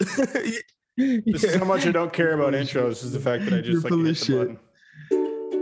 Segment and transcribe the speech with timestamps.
[0.96, 3.04] This is how much I don't care about intros.
[3.04, 4.38] Is the fact that I You're just like full hit the shit.
[4.38, 5.60] button.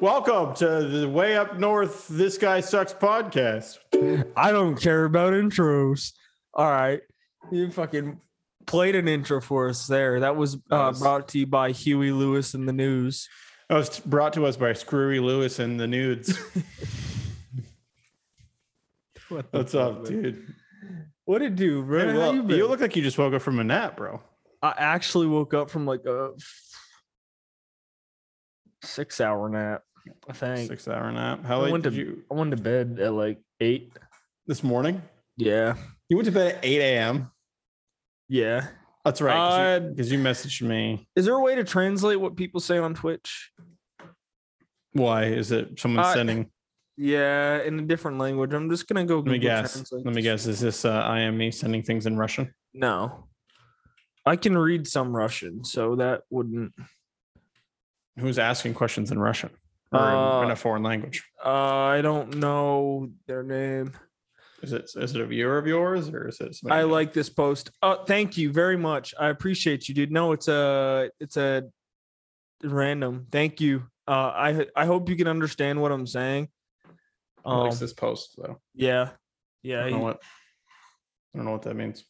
[0.00, 3.78] Welcome to the Way Up North This Guy Sucks podcast.
[4.36, 6.12] I don't care about intros.
[6.54, 7.00] All right.
[7.50, 8.20] You fucking
[8.66, 10.20] played an intro for us there.
[10.20, 13.28] That was uh, brought to you by Huey Lewis and the News.
[13.68, 16.38] It was brought to us by Screwy Lewis and the Nudes.
[19.50, 20.54] What's up, dude?
[21.24, 22.06] What did it do, bro?
[22.10, 24.20] Hey, well, you you, look like you just woke up from a nap, bro.
[24.62, 26.30] I actually woke up from like a
[28.82, 29.82] six hour nap.
[30.28, 30.68] I think.
[30.70, 31.44] Six hour nap.
[31.44, 33.92] How I late went did to- you I went to bed at like eight.
[34.46, 35.02] this morning?
[35.36, 35.76] Yeah.
[36.08, 37.30] You went to bed at 8 a.m.
[38.28, 38.66] Yeah.
[39.04, 39.36] That's right.
[39.76, 41.06] Uh, Because you, messaged me.
[41.14, 43.52] Is there a way to translate what people say on Twitch?
[44.92, 45.24] Why?
[45.24, 46.50] Is it someone Uh, sending?
[47.00, 48.52] Yeah, in a different language.
[48.52, 49.18] I'm just gonna go.
[49.18, 49.72] Let me guess.
[49.72, 50.46] Translate Let me guess.
[50.46, 52.52] Is this uh, I am me sending things in Russian?
[52.74, 53.28] No,
[54.26, 56.72] I can read some Russian, so that wouldn't.
[58.18, 59.50] Who's asking questions in Russian
[59.92, 61.22] or in, in Uh, a foreign language?
[61.44, 63.92] Uh, I don't know their name.
[64.60, 66.56] Is it is it a viewer of yours or is it?
[66.68, 66.90] I else?
[66.90, 67.70] like this post.
[67.80, 69.14] Oh, thank you very much.
[69.16, 70.10] I appreciate you, dude.
[70.10, 71.62] No, it's a it's a
[72.64, 73.28] random.
[73.30, 73.84] Thank you.
[74.08, 76.48] Uh, I I hope you can understand what I'm saying.
[77.50, 78.60] Um, likes this post though.
[78.74, 79.12] yeah, I
[79.62, 79.80] yeah.
[79.84, 80.22] don't know what.
[81.34, 82.04] I don't know what that means.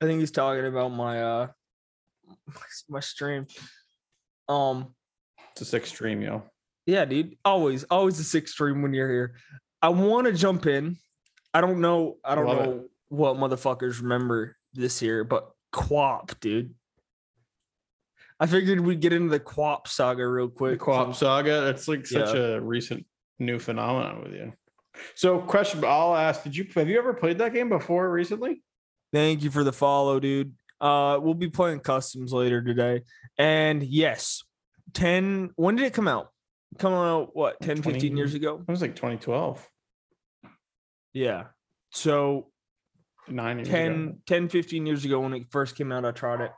[0.00, 1.46] I think he's talking about my uh
[2.88, 3.46] my stream.
[4.48, 4.94] Um,
[5.52, 6.42] It's a six stream, yo.
[6.86, 7.36] yeah, dude.
[7.44, 9.34] Always, always a six stream when you're here.
[9.82, 10.96] I want to jump in.
[11.54, 12.16] I don't know.
[12.24, 12.66] I don't Love it.
[12.66, 16.74] know what motherfuckers remember this year, but QWOP, dude.
[18.40, 20.80] I figured we'd get into the QWOP saga real The quick.
[20.80, 21.60] QWOP saga.
[21.62, 22.40] That's like such Yeah.
[22.56, 23.04] a recent
[23.38, 24.52] new phenomenon with you.
[25.14, 28.62] So, question I'll ask: Did you have you ever played that game before recently?
[29.12, 30.54] Thank you for the follow, dude.
[30.80, 33.02] Uh, we'll be playing customs later today.
[33.36, 34.44] And yes,
[34.94, 36.28] 10, when did it come out?
[36.78, 38.62] Come out, what, 10, 15 years ago?
[38.66, 39.66] It was like 2012,
[41.14, 41.44] Yeah.
[41.90, 42.48] So
[43.26, 44.14] nine years 10, ago.
[44.26, 46.52] 10, 15 years ago when it first came out, I tried it.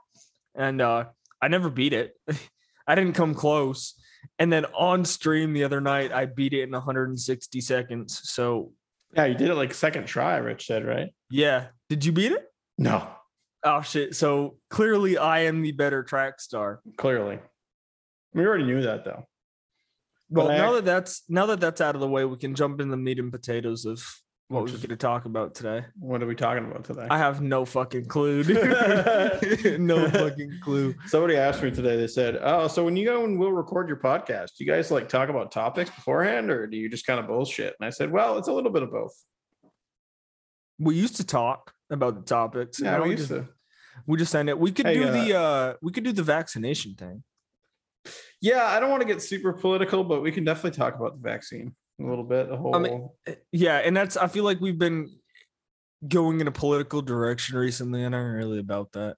[0.54, 1.04] And uh,
[1.40, 2.14] I never beat it.
[2.86, 3.94] I didn't come close.
[4.38, 8.20] And then on stream the other night, I beat it in 160 seconds.
[8.28, 8.72] So
[9.14, 10.36] Yeah, you did it like second try.
[10.36, 11.12] Rich said, right?
[11.30, 11.66] yeah.
[11.88, 12.46] Did you beat it?
[12.78, 13.08] No,
[13.62, 14.16] Oh shit.
[14.16, 16.80] So clearly I am the better track star.
[16.96, 17.38] clearly.
[18.32, 19.26] We already knew that though.
[20.30, 22.54] Well, But now ac- that that's now that that's out of the way, we can
[22.54, 24.02] jump in the meat and potatoes of
[24.50, 25.84] what we're going to talk about today.
[25.96, 27.06] What are we talking about today?
[27.08, 28.42] I have no fucking clue.
[29.78, 30.92] no fucking clue.
[31.06, 31.96] Somebody asked me today.
[31.96, 34.90] They said, "Oh, so when you go and we'll record your podcast, do you guys
[34.90, 38.10] like talk about topics beforehand, or do you just kind of bullshit?" And I said,
[38.10, 39.14] "Well, it's a little bit of both."
[40.80, 42.80] We used to talk about the topics.
[42.80, 43.48] Yeah, we we used just to.
[44.04, 44.58] we just end it.
[44.58, 47.22] We could Hey, do uh, the uh we could do the vaccination thing.
[48.42, 51.28] Yeah, I don't want to get super political, but we can definitely talk about the
[51.28, 52.48] vaccine a little bit.
[52.48, 52.78] The whole.
[52.78, 55.10] mean- Uh, Yeah, and that's I feel like we've been
[56.06, 59.16] going in a political direction recently, and I'm really about that.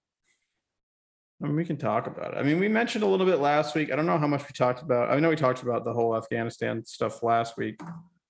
[1.43, 2.39] I mean, we can talk about it.
[2.39, 3.91] I mean, we mentioned a little bit last week.
[3.93, 5.11] I don't know how much we talked about.
[5.11, 7.81] I know we talked about the whole Afghanistan stuff last week.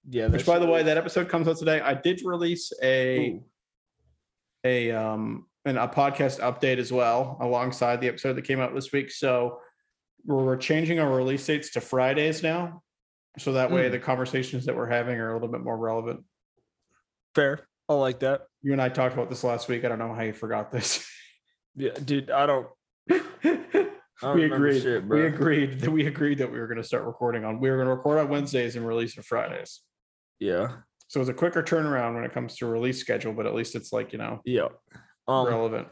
[0.08, 0.28] Yeah.
[0.28, 1.80] Which, by the way, that episode comes out today.
[1.80, 3.40] I did release a
[4.64, 8.92] a um and a podcast update as well alongside the episode that came out this
[8.92, 9.10] week.
[9.10, 9.60] So
[10.24, 12.82] we're, we're changing our release dates to Fridays now,
[13.38, 13.92] so that way Mm.
[13.92, 16.24] the conversations that we're having are a little bit more relevant.
[17.34, 17.60] fair.
[17.88, 18.42] I like that.
[18.62, 19.84] You and I talked about this last week.
[19.84, 21.06] I don't know how you forgot this.
[21.74, 22.30] Yeah, dude.
[22.30, 22.66] I don't.
[24.22, 24.82] I we agreed.
[24.82, 27.58] shit, we agreed that we agreed that we were going to start recording on.
[27.60, 29.80] We were going to record on Wednesdays and release on Fridays.
[30.38, 30.76] Yeah.
[31.08, 33.92] So it's a quicker turnaround when it comes to release schedule, but at least it's
[33.92, 34.68] like you know Yeah.
[35.26, 35.46] Um.
[35.48, 35.88] relevant.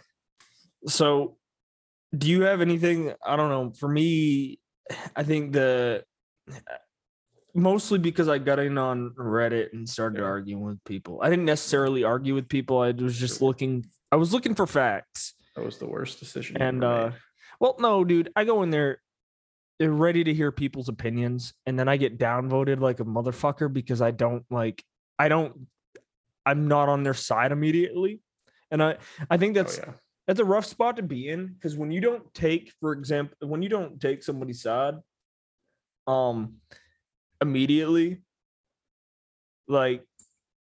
[0.87, 1.37] So,
[2.17, 3.13] do you have anything?
[3.27, 3.73] I don't know.
[3.79, 4.61] For me,
[5.17, 6.05] I think the
[7.55, 10.27] mostly because I got in on Reddit and started Yeah.
[10.27, 11.21] arguing with people.
[11.23, 12.79] I didn't necessarily argue with people.
[12.81, 13.87] I was just looking.
[14.13, 15.35] I was looking for facts.
[15.57, 16.61] That was the worst decision.
[16.61, 17.11] And uh,
[17.61, 18.31] well, no, dude.
[18.37, 19.01] I go in there.
[19.79, 24.03] They're ready to hear people's opinions, and then I get downvoted like a motherfucker because
[24.03, 24.85] I don't like.
[25.19, 25.67] I don't.
[26.45, 28.21] I'm not on their side immediately,
[28.71, 28.97] and I.
[29.31, 29.93] I think Oh, that's yeah.
[30.27, 33.63] that's a rough spot to be in because when you don't take for example when
[33.63, 34.95] you don't take somebody's side
[36.07, 36.55] um
[37.41, 38.21] immediately
[39.69, 40.05] like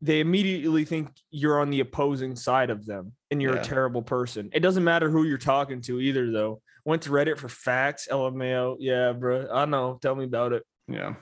[0.00, 3.60] they immediately think you're on the opposing side of them and you're Yeah.
[3.62, 7.36] a terrible person it doesn't matter who you're talking to either though went to reddit
[7.38, 11.14] for facts lmao yeah bro i know tell me about it Yeah.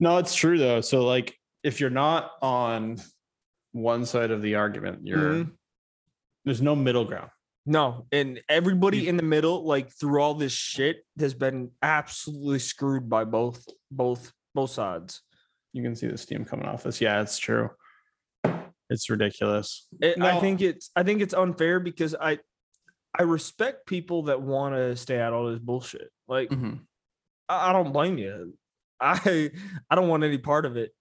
[0.00, 0.80] No, it's true though.
[0.82, 2.98] So like if you're not on
[3.72, 5.52] one side of the argument, you're Mhm.
[6.44, 7.30] there's no middle ground.
[7.68, 13.08] No, and everybody in the middle, like through all this shit, has been absolutely screwed
[13.10, 15.22] by both both both sides.
[15.72, 17.00] You can see the steam coming off this.
[17.00, 17.70] Yeah, it's true.
[18.88, 19.88] It's ridiculous.
[20.00, 22.38] It, I think it's I think it's unfair because I
[23.18, 26.10] I respect people that want to stay out all this bullshit.
[26.28, 26.80] Like Mhm.
[27.48, 28.56] I, I don't blame you.
[29.00, 29.50] I
[29.90, 30.92] I don't want any part of it.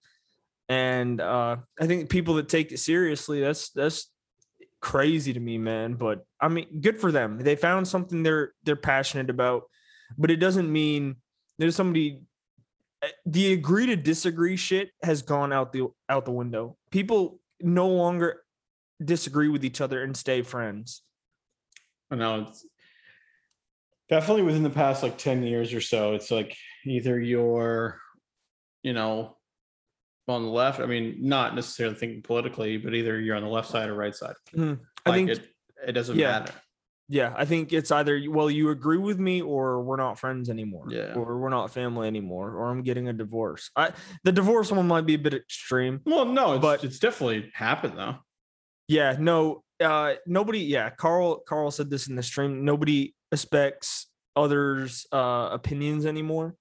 [0.67, 4.11] And uh I think people that take it seriously, that's that's
[4.85, 5.95] crazy to me, man.
[5.95, 7.39] But I mean, good for them.
[7.39, 9.63] They found something they're they're passionate about,
[10.15, 11.15] but it doesn't mean
[11.57, 12.21] there's somebody
[13.01, 16.77] eh, the agree to disagree shit has gone out the out the window.
[16.91, 18.43] People no longer
[19.03, 21.01] disagree with each other and stay friends.
[22.11, 22.63] I know it's
[24.07, 26.13] definitely within the past like 10 years or so.
[26.13, 26.55] It's like
[26.85, 27.99] either you're,
[28.83, 29.35] you know,
[30.27, 30.79] on the left.
[30.79, 34.15] I mean, not necessarily thinking politically, but either you're on the left side or right
[34.15, 34.35] side.
[34.55, 34.79] Mhm.
[35.05, 35.47] I think it,
[35.87, 36.39] it doesn't yeah.
[36.39, 36.53] matter.
[37.07, 40.87] Yeah, I think it's either well, you agree with me, or we're not friends anymore,
[40.89, 41.13] Yeah.
[41.13, 43.69] or we're not family anymore, or I'm getting a divorce.
[43.75, 43.91] I
[44.23, 46.01] the divorce one might be a bit extreme.
[46.05, 48.15] Well, no, it's, But- it's definitely happened though.
[48.87, 50.59] Yeah, no, uh, nobody.
[50.61, 51.39] Yeah, Carl.
[51.47, 52.65] Carl said this in the stream.
[52.65, 56.55] Nobody expects others' uh, opinions anymore.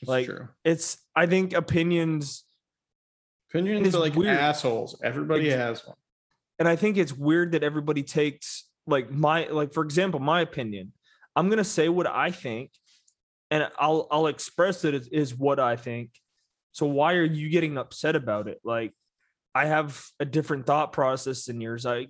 [0.00, 0.48] It's Like, true.
[0.64, 2.43] It's I think opinions,
[3.54, 4.36] Opinions it's are like weird.
[4.36, 4.98] assholes.
[5.02, 5.96] Everybody Ex- has one.
[6.58, 10.92] and I think it's weird that everybody takes like my like for example my opinion.
[11.36, 12.70] I'm gonna say what I think,
[13.50, 16.10] and I'll I'll express it as, is what I think.
[16.72, 18.60] So why are you getting upset about it?
[18.64, 18.92] Like
[19.54, 21.86] I have a different thought process than yours.
[21.86, 22.08] I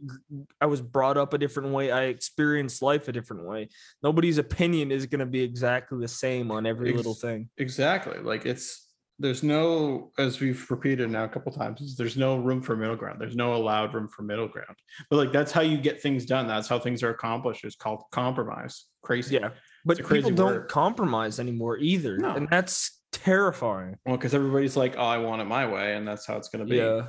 [0.62, 1.92] I was brought up a different way.
[1.92, 3.68] I experienced life a different way.
[4.02, 7.50] Nobody's opinion is gonna be exactly the same on every little thing.
[7.58, 8.18] Exactly.
[8.18, 8.83] Like it's
[9.18, 13.20] there's no, as we've repeated now a couple times, there's no room for middle ground.
[13.20, 14.76] There's no allowed room for middle ground.
[15.08, 16.46] But like that's how you get things done.
[16.48, 17.64] That's how things are accomplished.
[17.64, 18.86] Is called compromise.
[19.02, 19.36] Crazy.
[19.36, 19.50] Yeah,
[19.84, 20.68] but crazy people don't word.
[20.68, 22.34] compromise anymore either, No.
[22.34, 23.96] and that's terrifying.
[24.04, 26.64] Well, because everybody's like, oh, I want it my way, and that's how it's gonna
[26.64, 26.76] be.
[26.76, 27.08] Yeah.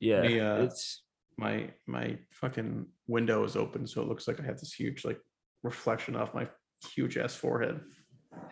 [0.00, 0.20] Yeah.
[0.22, 1.02] Me, uh, it's
[1.38, 5.20] My my fucking window is open, so it looks like I have this huge like
[5.62, 6.46] reflection off my
[6.94, 7.80] huge ass forehead.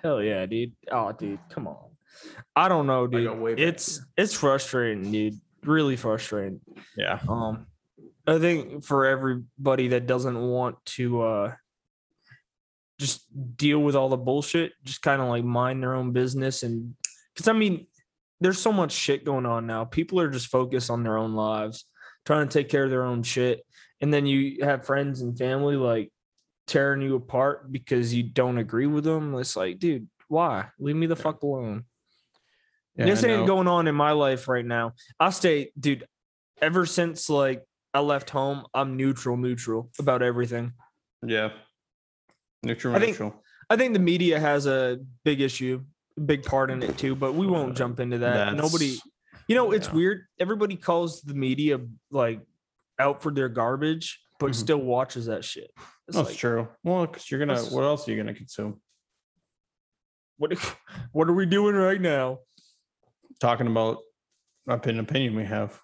[0.03, 0.73] hell yeah, dude.
[0.91, 1.91] Oh, dude, come on.
[2.55, 3.39] I don't know, dude.
[3.39, 4.07] way It's here.
[4.17, 5.41] it's frustrating, dude.
[5.63, 6.61] Really frustrating.
[6.97, 7.19] Yeah.
[7.29, 7.67] Um
[8.27, 11.55] I think for everybody that doesn't want to uh
[12.99, 13.27] just
[13.57, 16.95] deal with all the bullshit, just kind of like mind their own business and
[17.37, 17.87] cuz I mean
[18.41, 19.85] there's so much shit going on now.
[19.85, 21.87] People are just focused on their own lives,
[22.27, 23.65] trying to take care of their own shit.
[24.01, 26.13] And then you have friends and family like
[26.67, 29.35] tearing you apart because you don't agree with them.
[29.37, 30.67] It's like, dude, why?
[30.79, 31.85] Leave me the fuck alone.
[32.97, 34.93] Yeah, this ain't going on in my life right now.
[35.19, 36.07] I stay, dude.
[36.63, 37.63] Ever since like
[37.93, 40.73] I left home, I'm neutral, neutral about everything.
[41.27, 41.51] Yeah.
[42.63, 43.43] Neutral, I think- neutral.
[43.71, 45.83] I think the media has a big issue,
[46.27, 48.55] big part in it too, but we won't Uh, jump into that.
[48.55, 48.97] Nobody,
[49.49, 49.95] you know, it's yeah.
[49.95, 50.27] weird.
[50.39, 51.81] Everybody calls the media
[52.11, 52.41] like
[52.99, 54.55] out for their garbage, but Mhm.
[54.55, 55.71] still watches that shit.
[56.07, 56.69] It's That's like, true.
[56.85, 57.59] Well, because you're gonna.
[57.65, 58.81] What else are you gonna consume?
[60.37, 60.53] what,
[61.13, 62.41] what are we doing right now?
[63.41, 63.99] Talking about
[64.67, 65.81] an opinion we have.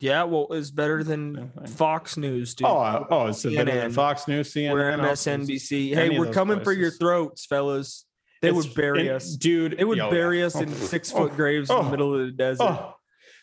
[0.00, 2.66] Yeah, well, it's better than Fox News, dude.
[2.66, 5.94] Oh, uh, oh, it's better than Fox News, CNN, We're MSNBC.
[5.94, 8.04] Hey, we're coming for your throats, fellas.
[8.42, 9.36] They It's- would bury us.
[9.36, 9.78] dude.
[9.78, 12.32] They would yo, bury us in six foot graves in oh, the middle of the
[12.32, 12.64] desert.
[12.64, 12.94] Oh,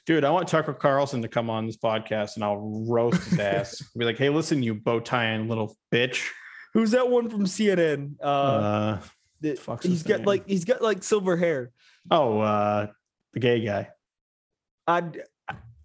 [0.06, 3.82] dude, I want Tucker Carlson to come on this podcast and I'll roast his ass.
[3.98, 6.28] Be like, hey, listen, you bow tying little bitch.
[6.76, 8.16] Who's that one from CNN?
[8.22, 9.00] Uh,
[9.44, 10.26] Uh, fuck's he's got name?
[10.28, 11.72] like he's got like silver hair.
[12.12, 12.88] oh, uh,
[13.34, 13.90] the gay guy,
[14.88, 15.04] I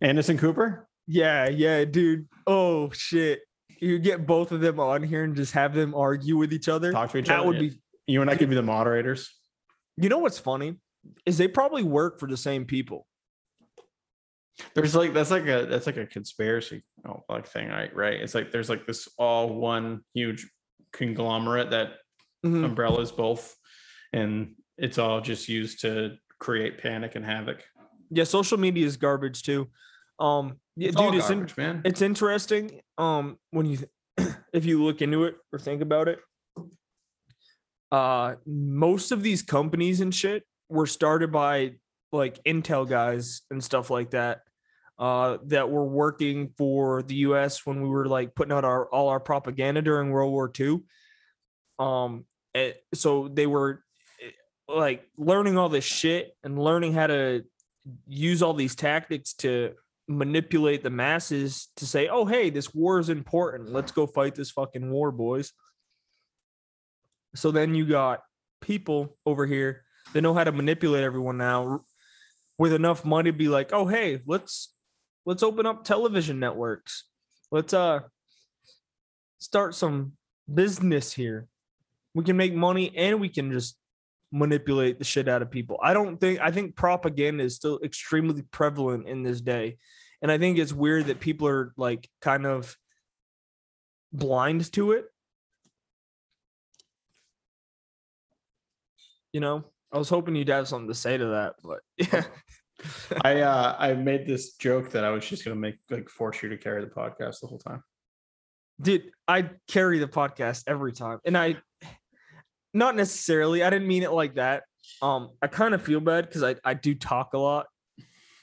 [0.00, 0.88] Anderson Cooper.
[1.06, 2.28] yeah yeah dude.
[2.46, 3.40] Oh shit.
[3.78, 6.92] You get both of them on here and just have them argue with each other.
[6.92, 7.52] Talk to each that other.
[7.52, 7.78] That would be.
[8.06, 9.30] You and I could be the moderators.
[9.96, 10.76] You know what's funny
[11.26, 13.06] is they probably work for the same people.
[14.74, 17.94] There's like that's like a that's like a conspiracy oh, like thing, right?
[17.94, 18.14] Right.
[18.20, 20.48] It's like there's like this all one huge
[20.92, 21.94] conglomerate that
[22.44, 22.64] Mhm.
[22.64, 23.54] umbrellas both,
[24.12, 27.62] and it's all just used to create panic and havoc.
[28.10, 29.68] Yeah, social media is garbage too.
[30.18, 31.82] Um, yeah, It's all dude, it's in, garbage, man.
[31.84, 33.78] it's interesting um when you
[34.52, 36.18] if you look into it or think about it
[37.92, 41.72] uh most of these companies and shit were started by
[42.12, 44.40] like intel guys and stuff like that
[44.98, 49.08] uh that were working for the US when we were like putting out our all
[49.08, 50.80] our propaganda during World War II
[51.78, 52.24] um
[52.54, 53.82] eh, so they were
[54.68, 57.44] like learning all this shit and learning how to
[58.06, 59.74] use all these tactics to
[60.08, 63.70] manipulate the masses to say, "Oh, hey, this war is important.
[63.70, 65.52] Let's go fight this fucking war, boys."
[67.34, 68.22] So then you got
[68.60, 71.80] people over here that know how to manipulate everyone now
[72.58, 74.74] with enough money to be like, "Oh, hey, let's
[75.24, 77.04] let's open up television networks.
[77.50, 78.00] Let's uh
[79.38, 80.12] start some
[80.52, 81.48] business here.
[82.14, 83.76] We can make money and we can just
[84.32, 85.78] manipulate the shit out of people.
[85.82, 89.78] I don't think I think propaganda is still extremely prevalent in this day.
[90.22, 92.76] And I think it's weird that people are like kind of
[94.12, 95.06] blind to it.
[99.32, 101.80] You know, I was hoping you'd have something to say to that, but
[102.12, 102.24] yeah.
[103.22, 106.48] I uh I made this joke that I was just gonna make like force you
[106.50, 107.82] to carry the podcast the whole time.
[108.80, 111.18] Dude, I carry the podcast every time.
[111.24, 111.56] And I
[112.76, 114.64] not necessarily, I didn't mean it like that.
[115.02, 117.66] Um, I kind of feel bad because I, I do talk a lot.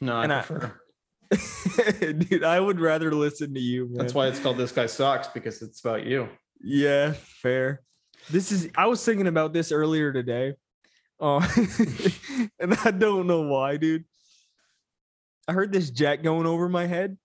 [0.01, 0.79] No, I And I- prefer.
[1.99, 3.97] Dude, I would rather listen to you, man.
[3.97, 6.29] That's why it's called This Guy Sucks because it's about you.
[6.61, 7.81] Yeah, fair.
[8.29, 10.53] This is I was thinking about this earlier today.
[11.19, 11.45] Uh,
[12.59, 14.05] and I don't know why, dude.
[15.47, 17.17] I heard this jet going over my head.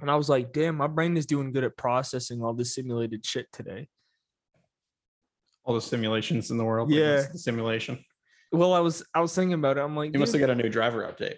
[0.00, 3.26] And I was like, damn, my brain is doing good at processing all this simulated
[3.26, 3.88] shit today.
[5.68, 6.90] All the simulations in the world.
[6.90, 7.16] Yeah.
[7.16, 8.02] that's the simulation.
[8.52, 9.80] Well, I was I was thinking about it.
[9.82, 11.34] I'm like, You must have got a new driver update.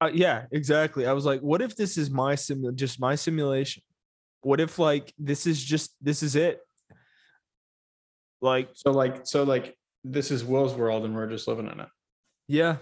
[0.00, 1.04] uh, yeah, exactly.
[1.04, 3.82] I was like, what if this is my sim just my simulation?
[4.42, 6.60] What if like this is just this is it?
[8.40, 11.88] Like So like so like this is Will's world and we're just living in it.
[12.46, 12.76] Yeah.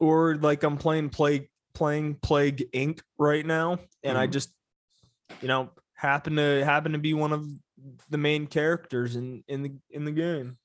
[0.00, 3.00] Or like I'm playing plague playing Plague Inc.
[3.18, 4.32] right now, and I Mhm.
[4.32, 4.52] just,
[5.42, 7.46] you know, happen to happen to be one of
[8.10, 10.58] the main characters in in the in the game.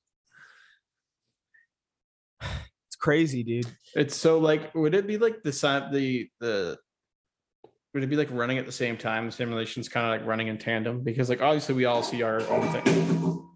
[2.41, 3.67] It's crazy, dude.
[3.95, 6.77] It's so like would it be like the side the the
[7.93, 9.27] would it be like running at the same time?
[9.27, 12.41] The simulation's kind of like running in tandem because like obviously we all see our
[12.49, 13.49] own thing.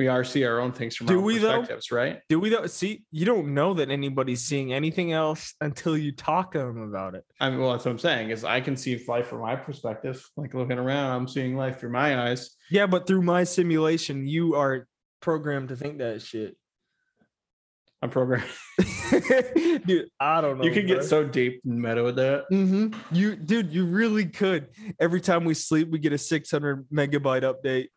[0.00, 1.58] We are see our own things from Do our we, though?
[1.58, 2.22] perspectives, right?
[2.30, 6.52] Do we though see you don't know that anybody's seeing anything else until you talk
[6.52, 7.22] to them about it.
[7.38, 10.26] I mean, well, that's what I'm saying is I can see life from my perspective.
[10.38, 12.56] Like looking around, I'm seeing life through my eyes.
[12.70, 14.88] Yeah, but through my simulation, you are
[15.20, 16.56] programmed to think that shit.
[18.00, 18.48] I'm programmed.
[19.84, 20.64] dude, I don't know.
[20.64, 22.44] you could get so deep and meta with that.
[22.50, 22.98] Mm-hmm.
[23.14, 24.68] You, dude, you really could.
[24.98, 27.88] Every time we sleep, we get a 600 megabyte update.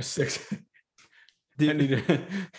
[0.00, 0.54] A six.
[1.58, 2.04] Dude,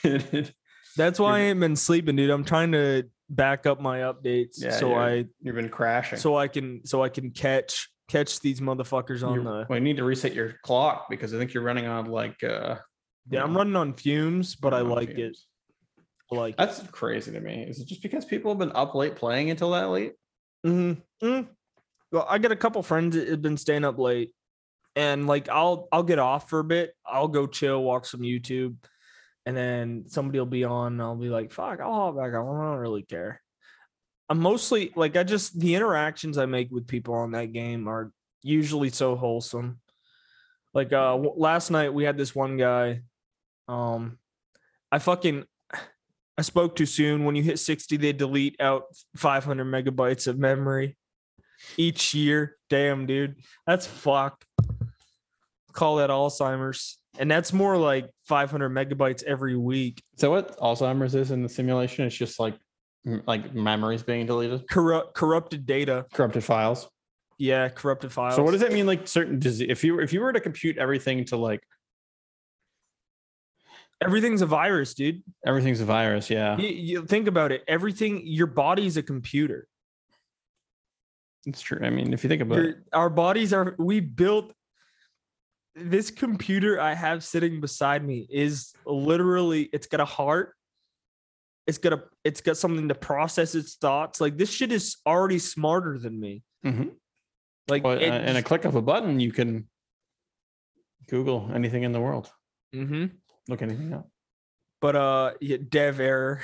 [0.04, 0.46] to-
[0.98, 2.30] that's why I ain't been sleeping, dude.
[2.30, 6.20] I'm trying to back up my updates Yeah, so I You've been crashing.
[6.20, 9.66] so I can so I can catch catch these motherfuckers on You're- the.
[9.70, 12.76] well, you need to reset your clock because I think you're running on like uh
[13.30, 15.38] Yeah, I'm running on fumes, but I like it.
[16.32, 16.58] I like.
[16.58, 17.64] That's crazy to me.
[17.68, 20.14] Is it just because people have been up late playing until that late?
[20.66, 21.42] Mm-hmm.
[22.12, 24.32] Well, I got a couple friends that have been staying up late,
[24.96, 26.94] and like I'll I'll get off for a bit.
[27.06, 28.76] I'll go chill, watch some YouTube,
[29.46, 30.94] and then somebody will be on.
[30.94, 32.60] And I'll be like, "Fuck, I'll hop back on.
[32.60, 33.42] I don't really care."
[34.30, 38.12] I'm mostly like I just the interactions I make with people on that game are
[38.42, 39.80] usually so wholesome.
[40.74, 43.02] Like uh last night we had this one guy.
[43.68, 44.20] Um,
[44.90, 45.44] I fucking
[46.38, 47.26] I spoke too soon.
[47.26, 48.84] When you hit 60, they delete out
[49.18, 50.98] 500 megabytes of memory
[51.78, 52.56] each year.
[52.70, 53.36] Damn, dude.
[53.68, 54.46] That's fucked.
[55.74, 56.98] Call that Alzheimer's.
[57.20, 60.02] And that's more like 500 megabytes every week.
[60.18, 62.06] So what Alzheimer's is in the simulation?
[62.06, 62.58] It's just like
[63.26, 66.06] like memories being deleted, Corrupt, corrupted data.
[66.14, 66.88] corrupted files.
[67.40, 68.36] Yeah, corrupted files.
[68.36, 68.86] So what does that mean?
[68.86, 69.68] Like certain disease?
[69.70, 71.62] If you if you were to compute everything to like
[74.04, 75.22] Everything's a virus, dude.
[75.46, 77.64] everything's a virus, yeah, You, you think about it.
[77.68, 79.68] Everything, your body's a computer.
[81.46, 81.80] it's true.
[81.84, 84.54] I mean, if you think about it, our bodies are, we built
[85.76, 90.54] this computer I have sitting beside me is literally, it's got a heart.
[91.68, 94.20] It's got a, it's got something to process its thoughts.
[94.20, 96.44] Like this shit is already smarter than me.
[96.66, 96.96] Mhm.
[97.70, 99.70] Like, Well, uh, it, in a click of a button, you can
[101.08, 102.32] Google anything in the world,
[102.76, 103.12] Mhm.
[103.48, 104.10] look anything up.
[104.82, 106.42] but uh, yeah, dev error.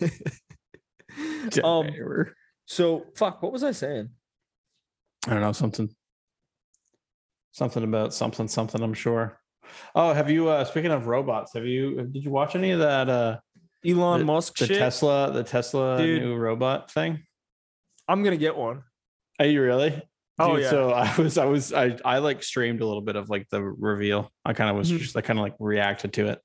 [1.64, 2.34] um, Error.
[2.66, 3.42] so fuck.
[3.42, 4.10] What was I saying?
[5.26, 5.94] I don't know something,
[7.52, 8.82] something about something, something.
[8.82, 9.38] I'm sure.
[9.94, 10.48] Oh, have you?
[10.48, 12.02] uh Speaking of robots, have you?
[12.10, 13.08] Did you watch any of that?
[13.08, 13.38] uh
[13.86, 14.78] Elon The- Musk The shit.
[14.78, 16.22] Tesla, the Tesla Dude.
[16.22, 17.20] new robot thing.
[18.08, 18.82] I'm gonna get one.
[19.38, 20.02] Are you really?
[20.38, 20.70] Oh, yeah.
[20.70, 23.62] So I was, I was, I, I like streamed a little bit of like the
[23.62, 24.30] reveal.
[24.44, 24.98] I kind of was Mhm.
[24.98, 26.40] just, I kind of like reacted to it.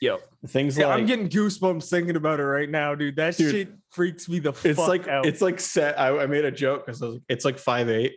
[0.00, 0.20] Yep.
[0.46, 3.16] Things Yeah, like I'm getting goosebumps thinking about it right now, dude.
[3.16, 5.26] That Dude, shit freaks me the fuck it's like out.
[5.26, 5.98] it's like set.
[5.98, 8.16] I, I made a joke because like, it's like five eight.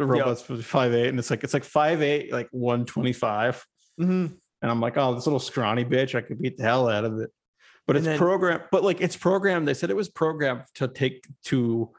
[0.00, 0.24] The Yep.
[0.26, 3.62] robot's five eight, and it's like it's like five eight, like one twenty five.
[4.00, 4.36] Mhm.
[4.62, 7.18] And I'm like, oh, this little scrawny bitch, I could beat the hell out of
[7.18, 7.30] it.
[7.86, 9.68] But And it's then- programmed, but like it's programmed.
[9.68, 11.90] They said it was programmed to take to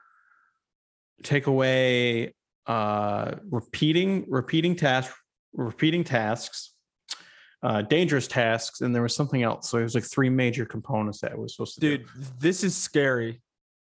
[1.24, 2.34] take away
[2.66, 5.14] uh repeating repeating tasks
[5.54, 6.74] repeating tasks
[7.64, 11.20] uh dangerous tasks and there was something else so it was like three major components
[11.22, 12.06] that it was supposed to dude,
[12.40, 13.42] this is scary.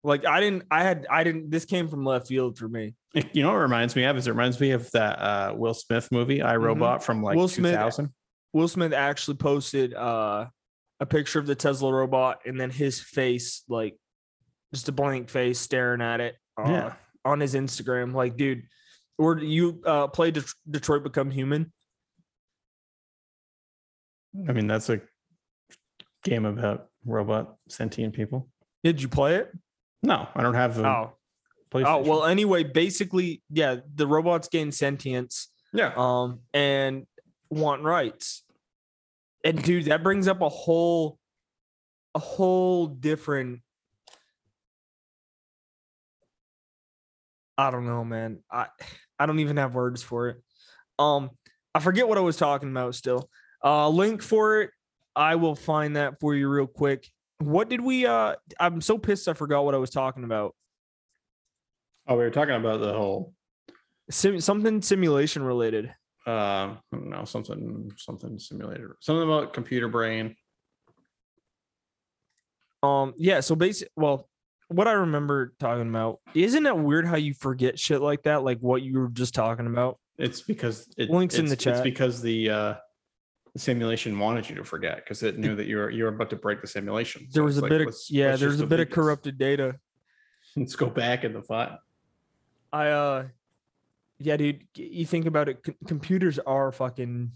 [0.06, 1.50] Like I didn't, I had, I didn't.
[1.50, 2.94] This came from left field for me.
[3.34, 5.74] you know what it reminds me of is it reminds me of that uh will
[5.74, 7.40] smith movie i robot from like Mm-hmm.
[7.40, 8.10] Will Smith- 2000
[8.54, 10.46] Will Smith actually posted uh,
[11.02, 13.98] a picture of the Tesla robot and then his face, like
[14.74, 16.94] just a blank face staring at it uh, Yeah.
[17.26, 18.14] on his Instagram.
[18.14, 18.64] Like, dude,
[19.18, 21.74] or you uh, play Det- Detroit Become Human?
[24.50, 25.00] i mean that's a
[26.24, 28.50] game about robot sentient people
[28.84, 29.52] Did you play it?
[30.06, 31.14] No i don't have Oh,
[31.84, 37.06] oh, well, anyway, basically, yeah, the robots gain sentience yeah um, and
[37.50, 38.44] want rights.
[39.44, 41.20] And dude, that brings up a whole,
[42.16, 43.62] a whole different.
[47.58, 48.40] I don't know, man.
[48.52, 48.68] I
[49.20, 50.38] I don't even have words for it.
[50.98, 51.30] Um,
[51.74, 52.96] I forget what I was talking about.
[52.96, 53.30] Still,
[53.64, 54.72] uh, link for it.
[55.16, 57.10] I will find that for you real quick.
[57.40, 58.06] What did we?
[58.06, 59.28] Uh, I'm so pissed.
[59.28, 60.56] I forgot what I was talking about.
[62.08, 63.34] oh we were talking about the whole
[64.10, 65.94] Sim- something simulation related.
[66.28, 68.88] uh, I don't know, something, something simulated.
[69.00, 70.36] something about computer brain.
[72.84, 74.30] Um, yeah, so basic well,
[74.68, 78.60] what I remember talking about, isn't it weird how you forget shit like that, like
[78.60, 79.98] what you were just talking about?
[80.18, 81.74] It's because it, Links in the chat.
[81.74, 82.74] It's because the uh,
[83.56, 86.30] the simulation wanted you to forget because it knew that you were you were about
[86.30, 87.26] to break the simulation.
[87.32, 88.90] There So was a like, bit of let's- yeah, let's there's a bit of delete
[88.90, 88.96] this.
[88.96, 89.76] corrupted data.
[90.58, 91.80] Let's go back in the file.
[92.72, 93.26] I uh
[94.20, 97.32] yeah, dude, you think about it, c- computers are fucking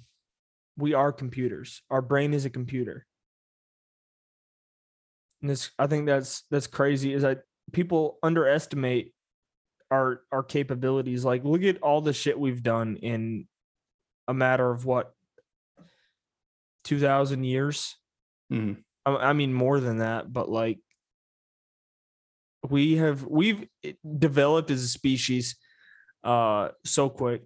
[0.78, 1.82] we are computers.
[1.90, 3.06] Our brain is a computer.
[5.42, 9.14] And this I think that's that's crazy is that people underestimate
[9.90, 11.24] our our capabilities.
[11.24, 13.48] Like look at all the shit we've done in
[14.28, 15.14] a matter of what
[16.90, 17.96] 2000 years.
[18.52, 18.78] Mhm.
[19.06, 20.80] I, I mean more than that, but like
[22.68, 23.68] we have we've
[24.18, 25.56] developed as a species
[26.24, 27.44] uh so quick.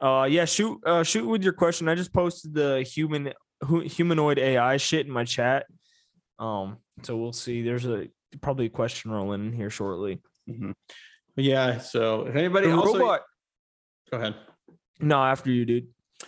[0.00, 1.88] Uh yeah, shoot uh shoot with your question.
[1.88, 3.32] I just posted the human
[3.84, 5.66] humanoid AI shit in my chat.
[6.40, 7.62] Um so we'll see.
[7.62, 8.08] There's a
[8.40, 10.20] probably a question rolling in here shortly.
[10.48, 10.74] Mhm.
[11.36, 11.78] Yeah.
[11.78, 13.20] So if anybody The also, robot.
[14.10, 14.34] go ahead.
[14.98, 15.86] No, after you, dude.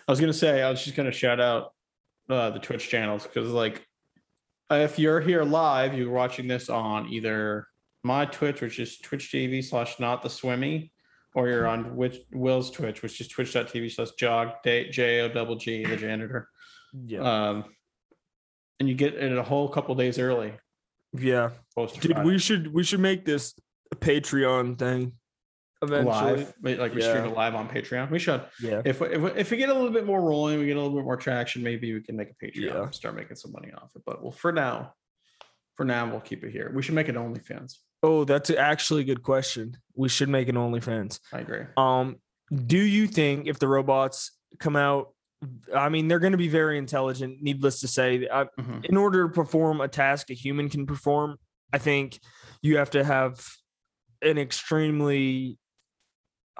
[0.08, 1.72] I was gonna say I was just gonna shout out
[2.28, 3.86] uh, the Twitch channels because like
[4.70, 7.66] if you're here live, you're watching this on either
[8.04, 10.92] my Twitch, which is Twitch TV slash not the swimmy,
[11.34, 15.84] or you're on which Will's Twitch, which is twitch.tv slash jog J O double G
[15.84, 16.48] the janitor.
[16.92, 17.20] Yeah.
[17.20, 17.64] Um,
[18.80, 20.54] and you get it a whole couple days early.
[21.12, 21.50] yeah.
[21.76, 22.22] Dude, Friday.
[22.28, 23.54] we should we should make this
[23.92, 25.12] a Patreon thing
[25.82, 26.46] eventually.
[26.62, 28.10] live, like we stream it live on Patreon.
[28.10, 28.42] We should.
[28.60, 28.82] Yeah.
[28.84, 30.80] If we, if we, if we get a little bit more rolling, we get a
[30.80, 31.62] little bit more traction.
[31.62, 32.82] Maybe we can make a Patreon, Yeah.
[32.84, 34.02] and start making some money off it.
[34.06, 34.94] But well, for now,
[35.76, 36.70] for now, we'll keep it here.
[36.74, 37.74] We should make it OnlyFans.
[38.02, 39.76] Oh, that's actually a good question.
[39.94, 41.20] We should make an OnlyFans.
[41.32, 41.64] I agree.
[41.76, 42.16] Um,
[42.66, 45.14] do you think if the robots come out,
[45.74, 47.38] I mean, they're going to be very intelligent.
[47.42, 48.84] Needless to say, I, Mhm.
[48.84, 51.36] in order to perform a task a human can perform,
[51.72, 52.20] I think
[52.60, 53.44] you have to have
[54.20, 55.58] an extremely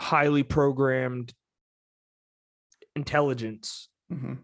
[0.03, 1.33] highly programmed
[2.97, 3.88] intelligence.
[4.12, 4.38] Mhm.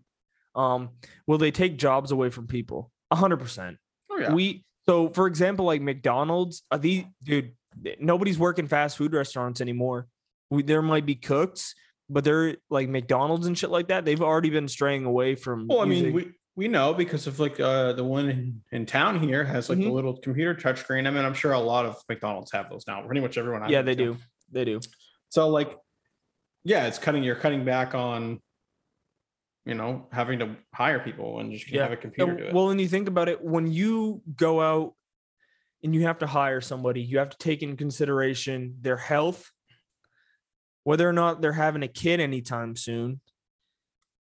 [0.54, 0.90] Um,
[1.26, 2.90] will they take jobs away from people?
[3.10, 3.78] A hundred percent.
[4.10, 4.34] Oh.
[4.34, 7.52] We so for example, like McDonald's, uh, the dude,
[8.00, 10.06] nobody's working fast food restaurants anymore.
[10.50, 11.74] We, there might be cooks,
[12.08, 14.04] but they're like McDonald's and shit like that.
[14.06, 15.66] They've already been straying away from.
[15.68, 19.20] well, I mean, we we know because of like uh the one in, in town
[19.20, 19.92] here has like the Mhm.
[19.92, 21.06] little computer touchscreen.
[21.06, 23.02] I mean, I'm sure a lot of McDonald's have those now.
[23.04, 23.62] Pretty much everyone.
[23.62, 24.16] I yeah, they do.
[24.50, 24.80] They do.
[25.30, 25.76] So like,
[26.64, 27.22] yeah, it's cutting.
[27.22, 28.40] You're cutting back on,
[29.64, 31.82] you know, having to hire people and just Yeah.
[31.82, 32.54] have a computer do it.
[32.54, 34.94] Well, and you think about it, when you go out
[35.84, 39.50] and you have to hire somebody, you have to take in consideration their health,
[40.84, 43.20] whether or not they're having a kid anytime soon,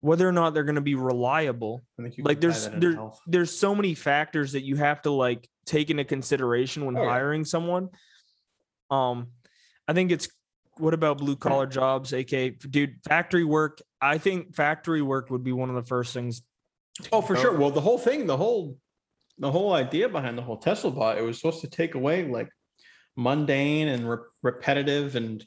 [0.01, 1.83] whether or not they're going to be reliable.
[1.99, 3.21] I think you like, there's- there- health.
[3.27, 7.11] There's so many factors that you have to like take into consideration when Oh, yeah.
[7.11, 7.91] hiring someone.
[8.91, 9.33] Um,
[9.87, 10.29] I think it's
[10.79, 13.81] what about blue collar jobs, aka dude, factory work.
[14.01, 16.43] I think factory work would be one of the first things
[17.13, 17.41] Oh, for know?
[17.41, 17.57] sure.
[17.59, 18.77] Well, the whole thing, the whole,
[19.39, 22.49] the whole idea behind the whole Tesla bot, it was supposed to take away like
[23.17, 25.45] mundane and re- repetitive and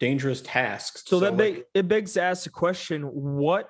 [0.00, 1.02] dangerous tasks.
[1.06, 3.68] So, that like, beg, it begs to ask the question: What?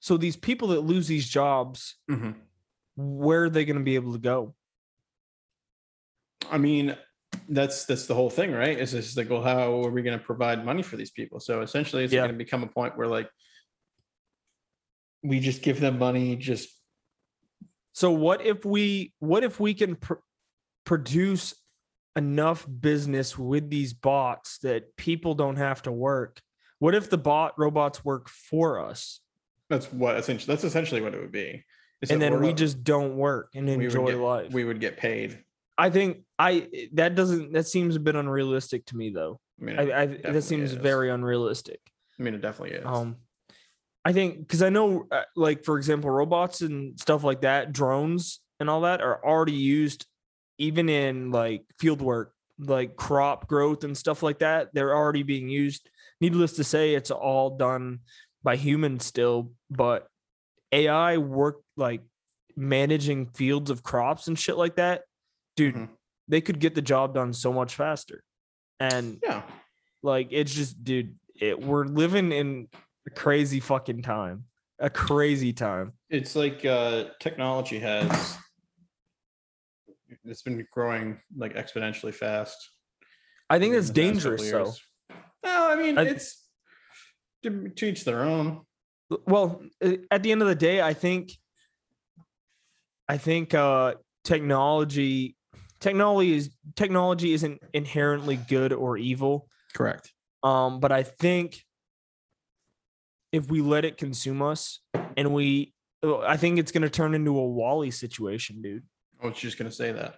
[0.00, 2.34] So these people that lose these jobs, Mhm.
[2.96, 4.54] where are they going to be able to go?
[6.50, 6.96] I mean,
[7.50, 8.78] that's that's the whole thing, right?
[8.78, 11.40] Is just like, well, how are we going to provide money for these people?
[11.40, 12.20] So essentially, it's Yeah.
[12.20, 13.28] going to become a point where like
[15.22, 16.70] we just give them money, just
[17.92, 20.14] So what if we what if we can pr-
[20.84, 21.54] produce
[22.16, 26.40] enough business with these bots that people don't have to work?
[26.78, 29.20] What if the bot robots work for us
[29.68, 31.64] that's what essentially that's essentially what it would be.
[32.02, 34.52] is and then we're just don't work and we enjoy get- life?
[34.52, 35.44] we would get paid.
[35.80, 39.40] I think I that doesn't that seems a bit unrealistic to me though.
[39.58, 40.76] I mean, I, I that seems is.
[40.76, 41.80] very unrealistic.
[42.18, 42.84] I mean, it definitely is.
[42.84, 43.16] Um,
[44.04, 48.40] I think because I know, uh, like for example, robots and stuff like that, drones
[48.58, 50.06] and all that are already used,
[50.58, 54.68] even in like field work, like crop growth and stuff like that.
[54.74, 55.88] They're already being used.
[56.20, 58.00] Needless to say, it's all done
[58.42, 60.06] by humans still, but
[60.72, 62.02] AI work like
[62.54, 65.02] managing fields of crops and shit like that,
[65.60, 65.74] dude.
[65.74, 65.88] Mhm.
[66.28, 68.22] They could get the job done so much faster,
[68.78, 69.42] and yeah.
[70.02, 72.68] like it's just, dude, it, we're living in
[73.06, 74.44] a crazy fucking time.
[74.78, 75.92] A crazy time.
[76.08, 78.38] It's like uh, technology has
[80.24, 82.56] it's been growing like exponentially fast.
[83.50, 85.16] I think in it's the past couple dangerous though.
[85.44, 86.48] No, I mean I- it's
[87.42, 88.62] to, to each their own.
[89.26, 89.62] Well,
[90.10, 91.32] at the end of the day, I think
[93.08, 93.94] I think uh
[94.24, 95.36] technology
[95.80, 99.48] technology is technology isn't inherently good or evil.
[99.74, 100.12] Correct.
[100.42, 101.64] Um, but I think
[103.32, 104.80] if we let it consume us
[105.16, 108.84] and we I think it's gonna turn into a WALL-E situation, dude.
[109.22, 110.16] I was just gonna say that.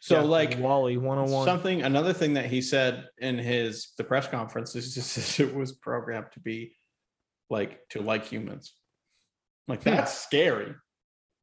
[0.00, 1.44] So Yeah, like WALL-E 101.
[1.44, 5.72] something another thing that he said in his the press conference is just it was
[5.72, 6.74] programmed to be
[7.50, 8.72] like to like humans.
[9.68, 9.90] Like Hmm.
[9.90, 10.74] that's scary.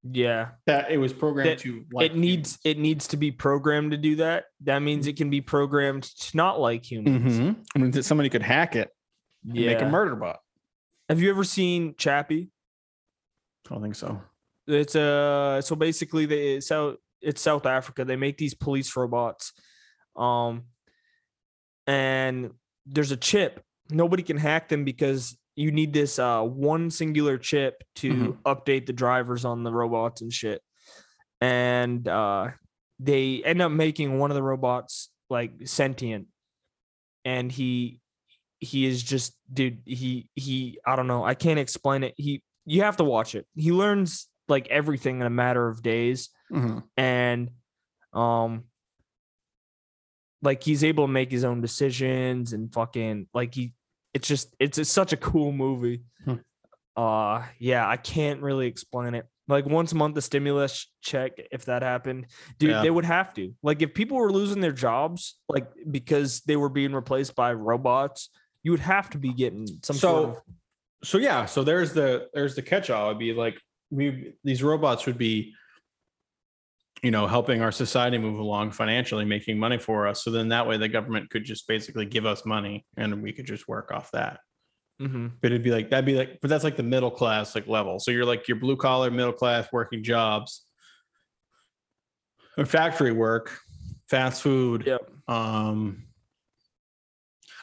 [0.03, 0.49] Yeah.
[0.65, 2.59] That it was programmed That to like it needs humans.
[2.63, 4.45] it needs to be programmed to do that.
[4.61, 7.37] That means it can be programmed to not like humans.
[7.39, 7.65] Mhm.
[7.75, 8.89] I mean, that somebody could hack it
[9.45, 9.73] and Yeah.
[9.73, 10.39] make a murder bot.
[11.09, 12.49] Have you ever seen Chappie?
[13.69, 14.21] I don't think so.
[14.67, 18.05] It's uh so basically they so it's South Africa.
[18.05, 19.51] They make these police robots.
[20.15, 20.63] Um
[21.87, 22.51] and
[22.85, 23.63] there's a chip.
[23.89, 28.41] Nobody can hack them because you need this uh one singular chip to Mhm.
[28.43, 30.61] update the drivers on the robots and shit.
[31.41, 32.51] And uh
[32.99, 36.27] they end up making one of the robots like sentient.
[37.25, 37.99] And he
[38.61, 42.13] he is just dude, he he I don't know, I can't explain it.
[42.15, 43.45] He you have to watch it.
[43.55, 46.83] He learns like everything in a matter of days Mhm.
[46.95, 47.49] and
[48.13, 48.63] um
[50.41, 53.73] like he's able to make his own decisions and fucking like he
[54.13, 56.35] it's just it's, it's such a cool movie Hmm.
[56.95, 61.65] uh yeah i can't really explain it like once a month the stimulus check if
[61.65, 62.27] that happened
[62.59, 62.81] dude Yeah.
[62.81, 66.69] they would have to like if people were losing their jobs like because they were
[66.69, 68.29] being replaced by robots
[68.63, 70.37] you would have to be getting some sort of
[71.01, 73.05] so yeah, so there's the there's the catch-all.
[73.07, 73.57] It'd be like
[73.89, 75.53] we these robots would be,
[77.03, 80.23] you know, helping our society move along financially, making money for us.
[80.23, 83.45] So then that way the government could just basically give us money and we could
[83.45, 84.39] just work off that.
[85.01, 85.31] Mhm.
[85.41, 87.99] But it'd be like that'd be like, but that's like the middle class like level.
[87.99, 90.65] So you're like your blue collar, middle class working jobs,
[92.57, 93.57] or factory work,
[94.09, 94.83] fast food.
[94.85, 95.09] Yep.
[95.27, 96.03] Um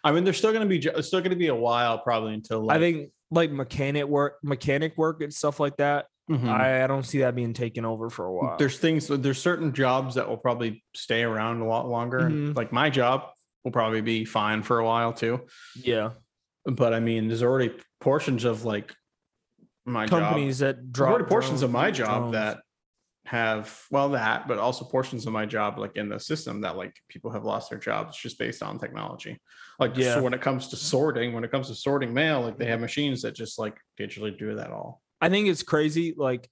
[0.03, 2.77] I mean, there's still gonna be it's still gonna be a while probably until like,
[2.77, 6.49] i think like mechanic work mechanic work and stuff like that Mhm.
[6.49, 8.57] I, I don't see that being taken over for a while.
[8.59, 12.57] there's things there's certain jobs that will probably stay around a lot longer Mhm.
[12.57, 13.29] like my job
[13.63, 16.11] will probably be fine for a while too yeah,
[16.65, 18.93] but i mean there's already portions of like
[19.85, 22.33] my companies job that drop already portions of my job drones.
[22.33, 22.61] that
[23.27, 26.95] have well that but also portions of my job like in the system that like
[27.09, 29.37] people have lost their jobs just based on technology
[29.81, 30.15] like Yeah.
[30.15, 32.81] so when it comes to sorting when it comes to sorting mail like they have
[32.81, 36.49] machines that just like digitally do that all I think it's crazy, like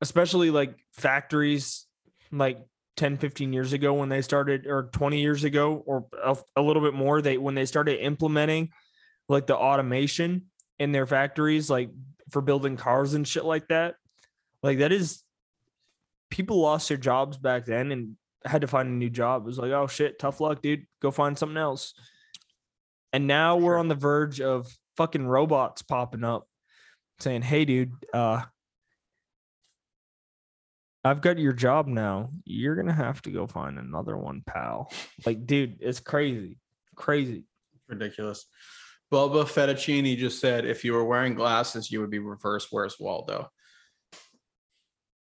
[0.00, 1.84] especially like factories
[2.30, 2.60] like
[2.96, 6.80] 10, 15 years ago when they started, or 20 years ago, or a, a little
[6.80, 8.68] bit more, they when they started implementing
[9.28, 10.44] like the automation
[10.78, 11.90] in their factories, like
[12.30, 13.96] for building cars and shit like that.
[14.62, 15.24] Like that is
[16.30, 19.42] people lost their jobs back then and had to find a new job.
[19.42, 20.86] It was like, oh shit, tough luck, dude.
[21.00, 21.94] Go find something else.
[23.12, 26.46] And now we're on the verge of fucking robots popping up.
[27.22, 28.42] Saying, "Hey, dude, uh,
[31.04, 32.30] I've got your job now.
[32.44, 34.92] You're gonna have to go find another one, pal."
[35.24, 36.58] Like, dude, it's crazy,
[36.94, 37.44] crazy.
[37.88, 38.46] Ridiculous.
[39.12, 42.68] Bubba Fettuccine just said if you were wearing glasses, you would be reverse.
[42.70, 43.50] Where's Waldo?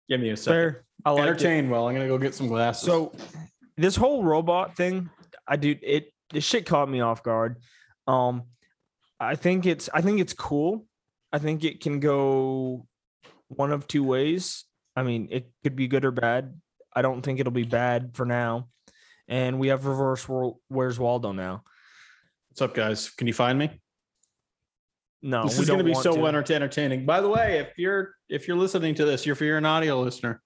[0.07, 0.53] Give me a second.
[0.53, 0.85] Fair.
[1.05, 1.27] I like it.
[1.27, 1.69] Entertain.
[1.69, 2.85] Well, I'm gonna go get some glasses.
[2.85, 3.13] So
[3.77, 5.09] this whole robot thing,
[5.47, 6.13] I do it.
[6.31, 7.57] This shit caught me off guard.
[8.05, 8.43] Um,
[9.19, 10.85] I think it's I think it's cool.
[11.31, 12.87] I think it can go
[13.47, 14.65] one of two ways.
[14.95, 16.59] I mean, it could be good or bad.
[16.93, 18.69] I don't think it'll be bad for now.
[19.27, 20.27] And we have reverse
[20.69, 21.63] where's Waldo now.
[22.49, 23.09] what's up, guys?
[23.11, 23.69] Can you find me?
[25.21, 26.55] No, this is going to be so to.
[26.55, 27.05] entertaining.
[27.05, 30.41] By the way, if you're if you're listening to this, if you're an audio listener,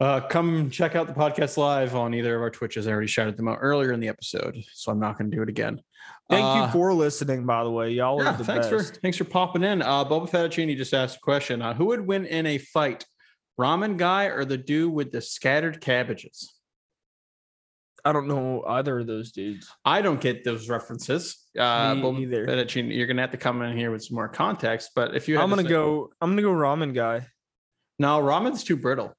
[0.00, 2.86] uh, come check out the podcast live on either of our Twitches.
[2.86, 5.42] I already shouted them out earlier in the episode, so I'm not going to do
[5.42, 5.80] it again.
[6.28, 7.90] Thank Uh, you for listening, by the way.
[7.90, 8.94] Y'all yeah, are the thanks best.
[8.94, 9.82] for thanks for popping in.
[9.82, 13.04] Uh, Boba Fettuccine just asked a question: uh, Who would win in a fight,
[13.60, 16.52] ramen guy or the dude with the scattered cabbages?
[18.04, 19.68] I don't know either of those dudes.
[19.84, 21.46] I don't get those references.
[21.56, 22.64] Uh, Me either.
[22.74, 24.90] You're gonna have to come in here with some more context.
[24.96, 26.10] But if you, I'm gonna go.
[26.20, 27.28] I'm gonna go ramen guy.
[28.00, 29.14] No, ramen's too brittle.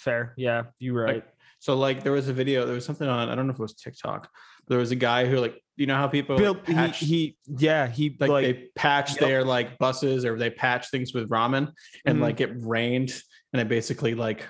[0.00, 0.34] Fair.
[0.36, 1.16] Yeah, you're right.
[1.16, 3.58] Like, so like there was a video, there was something on, I don't know if
[3.58, 4.30] it was TikTok.
[4.68, 7.36] There was a guy who like, you know how people Bill, like, patch, he, he,
[7.58, 9.20] yeah, he like, like, they patch Yep.
[9.20, 11.72] their like buses or they patch things with ramen
[12.06, 12.22] and Mhm.
[12.22, 13.12] like it rained
[13.52, 14.46] and it basically like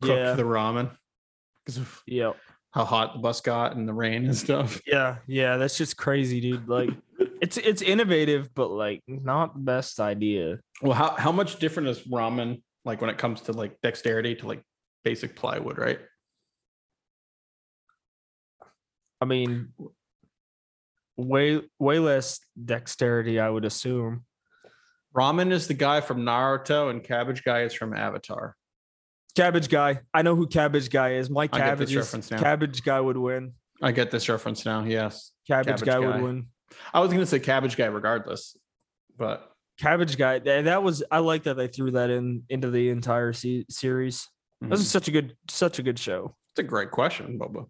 [0.00, 0.32] cooked Yeah.
[0.32, 0.90] the ramen
[1.64, 2.32] because of yeah,
[2.70, 4.80] how hot the bus got and the rain and stuff.
[4.86, 5.56] yeah, yeah.
[5.58, 6.68] That's just crazy, dude.
[6.68, 6.90] Like,
[7.42, 10.58] it's it's innovative, but like not the best idea.
[10.80, 14.46] Well, how, how much different is ramen like when it comes to like dexterity to
[14.46, 14.62] like
[15.06, 16.00] basic plywood, right?
[19.20, 19.68] I mean,
[21.16, 24.24] way way less dexterity, I would assume.
[25.16, 28.56] Ramen is the guy from Naruto and Cabbage Guy is from Avatar.
[29.36, 31.30] Cabbage guy, I know who Cabbage guy is.
[31.30, 32.38] My I get this cabbage is reference now.
[32.38, 33.52] Cabbage guy would win.
[33.80, 34.82] I get this reference now.
[34.82, 35.30] Yes.
[35.46, 36.06] Cabbage, Cabbage guy, Guy.
[36.06, 36.46] would win.
[36.92, 38.56] I was gonna say cabbage guy regardless,
[39.16, 40.40] but Cabbage guy.
[40.40, 44.26] That, that was I like that they threw that in into the entire se- series.
[44.68, 46.36] This is such a good such a good show.
[46.52, 47.66] it's a great question, Bubba.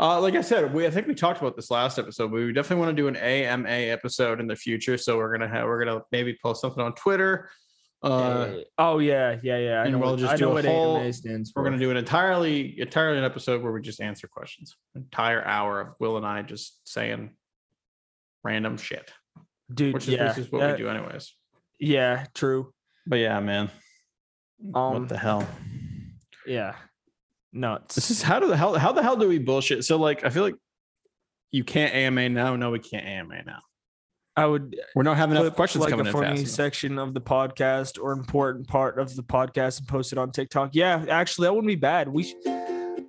[0.00, 2.28] Uh, like I said, we I think we talked about this last episode.
[2.30, 4.96] But we definitely want to do an AMA episode in the future.
[4.96, 7.50] So we're gonna have we're gonna maybe post something on Twitter.
[8.00, 9.80] Uh, Uh, oh yeah, yeah, yeah.
[9.80, 9.98] I and know.
[9.98, 11.62] we'll what- just I do know a what whole- AMA stands for.
[11.62, 14.76] we're gonna do an entirely entirely an episode where we just answer questions.
[14.94, 17.34] Entire hour of Will and I just saying
[18.44, 19.10] random shit,
[19.74, 19.94] dude.
[19.94, 21.34] which is, yeah, which is what that- we do anyways.
[21.80, 22.72] yeah, true.
[23.04, 23.68] But yeah, man.
[24.74, 25.46] Um, what the hell?
[26.48, 26.74] Yeah,
[27.52, 27.94] nuts.
[27.94, 29.84] This is how do the hell how the hell do we bullshit?
[29.84, 30.56] So like I feel like
[31.50, 32.56] you can't AMA now.
[32.56, 33.60] No, we can't AMA now.
[34.36, 36.40] I would uh, We're not having enough clip, questions like coming a in funny fast.
[36.40, 36.50] enough.
[36.52, 40.70] section of the podcast or important part of the podcast and post it on TikTok.
[40.74, 42.08] Yeah, actually, that wouldn't be bad.
[42.08, 42.22] We.
[42.24, 42.34] Sh-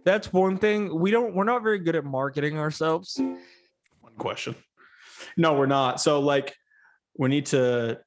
[0.05, 1.35] that's one thing we don't.
[1.35, 3.19] We're not very good at marketing ourselves.
[3.19, 4.55] One question.
[5.37, 6.01] No, we're not.
[6.01, 6.55] So like
[7.17, 7.99] we need to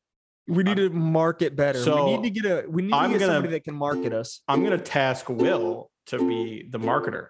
[0.49, 1.79] We need to market better.
[1.79, 2.69] so we need to get a.
[2.69, 4.41] We need to I'm get gonna- somebody that can market us.
[4.49, 7.29] I'm gonna task Will to be the marketer.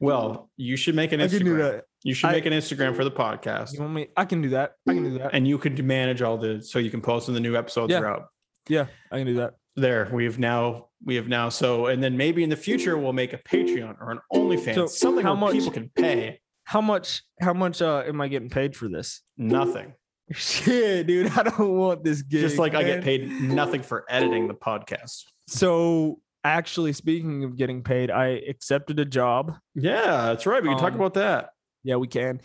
[0.00, 1.82] Will, you should make an I can Instagram.
[2.04, 3.72] You should I- make an Instagram for the podcast.
[3.74, 4.08] You want me?
[4.16, 4.72] I can do that.
[4.88, 5.30] I can do that.
[5.34, 7.98] And you could manage all the so you can post when the new episodes Yeah.
[8.00, 8.26] are out.
[8.68, 9.54] Yeah, I can do that.
[9.76, 13.32] There, we've now we have now so and then maybe in the future we'll make
[13.32, 17.22] a Patreon or an OnlyFans, So, something how where much- people can pay How much?
[17.40, 17.80] How much?
[17.82, 19.22] Uh, am I getting paid for this?
[19.36, 19.94] nothing.
[20.32, 22.40] Shit, dude, I don't want this gig.
[22.40, 25.24] Just like I get paid nothing for editing the podcast.
[25.46, 29.54] So, actually, speaking of getting paid, I accepted a job.
[29.74, 30.62] Yeah, that's right.
[30.62, 31.50] We can talk Um, about that.
[31.82, 32.40] Yeah, we can.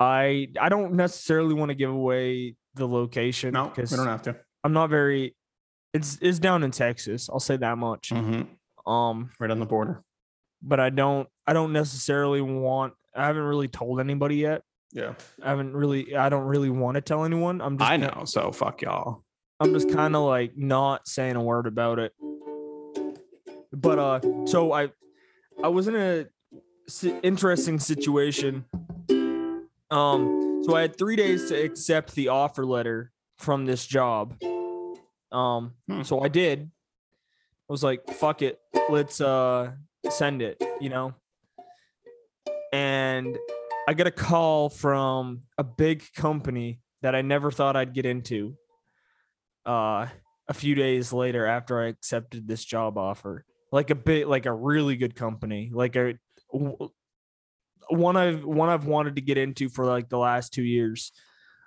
[0.00, 4.22] I I don't necessarily want to give away the location No, we because don't have
[4.22, 4.36] to.
[4.64, 5.34] I'm not very.
[5.92, 7.28] It's it's down in Texas.
[7.30, 8.10] I'll say that much.
[8.10, 8.46] Mhm.
[8.86, 10.02] Um, Right on the border.
[10.62, 12.94] but I don't I don't necessarily want.
[13.14, 14.62] I haven't really told anybody yet.
[14.92, 16.16] Yeah, I haven't really.
[16.16, 17.60] I don't really want to tell anyone.
[17.60, 17.90] I'm just.
[17.90, 18.22] I know.
[18.24, 19.22] So fuck y'all.
[19.60, 22.12] I'm just kind of like not saying a word about it.
[23.72, 24.88] But uh, so I,
[25.62, 26.26] I was in a
[26.88, 28.64] si- interesting situation.
[29.90, 34.40] Um, so I had three days to accept the offer letter from this job.
[35.32, 36.02] Um, Hmm.
[36.02, 36.70] so I did.
[37.68, 39.72] I was like, "Fuck it, let's uh
[40.08, 41.14] send it," you know.
[42.72, 43.36] And
[43.88, 48.54] I get a call from a big company that I never thought I'd get into
[49.64, 50.06] uh
[50.46, 53.46] a few days later after I accepted this job offer.
[53.72, 56.14] Like a bit like a really good company, like a
[57.88, 61.10] one I've one I've wanted to get into for like the last 2 years.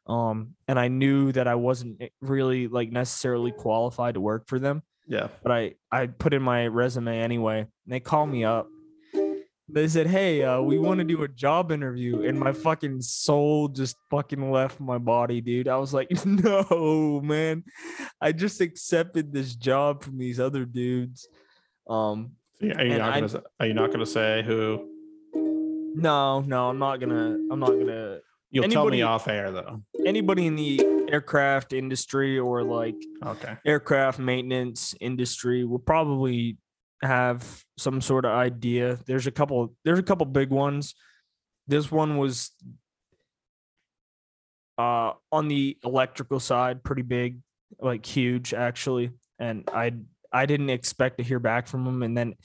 [0.06, 4.84] Um, and I knew that I wasn't really like necessarily qualified to work for them,
[5.08, 5.30] Yeah.
[5.42, 7.60] but I I put in my resume anyway.
[7.62, 8.68] And they called me up.
[9.74, 13.68] They said, "Hey, uh, we want to do a job interview," and my fucking soul
[13.70, 15.68] just fucking left my body, dude.
[15.68, 17.64] I was like, "No, man,
[18.20, 21.28] I just accepted this job from these other dudes."
[21.90, 24.88] Um, Yeah, Are you not I- gonna say, are you not gonna say who?
[25.96, 27.38] no, no, I'm not gonna.
[27.52, 28.20] I'm not gonna.
[28.52, 29.82] You'll tell me off air though.
[30.06, 33.56] Anybody in the aircraft industry or like Okay.
[33.66, 36.58] aircraft maintenance industry will probably
[37.02, 39.00] have some sort of idea.
[39.06, 40.96] There's a couple there's a couple big ones.
[41.68, 42.52] This one was
[44.78, 47.40] uh on the electrical side pretty big,
[47.80, 49.94] like huge actually, and I
[50.32, 52.36] I didn't expect to hear back from them and then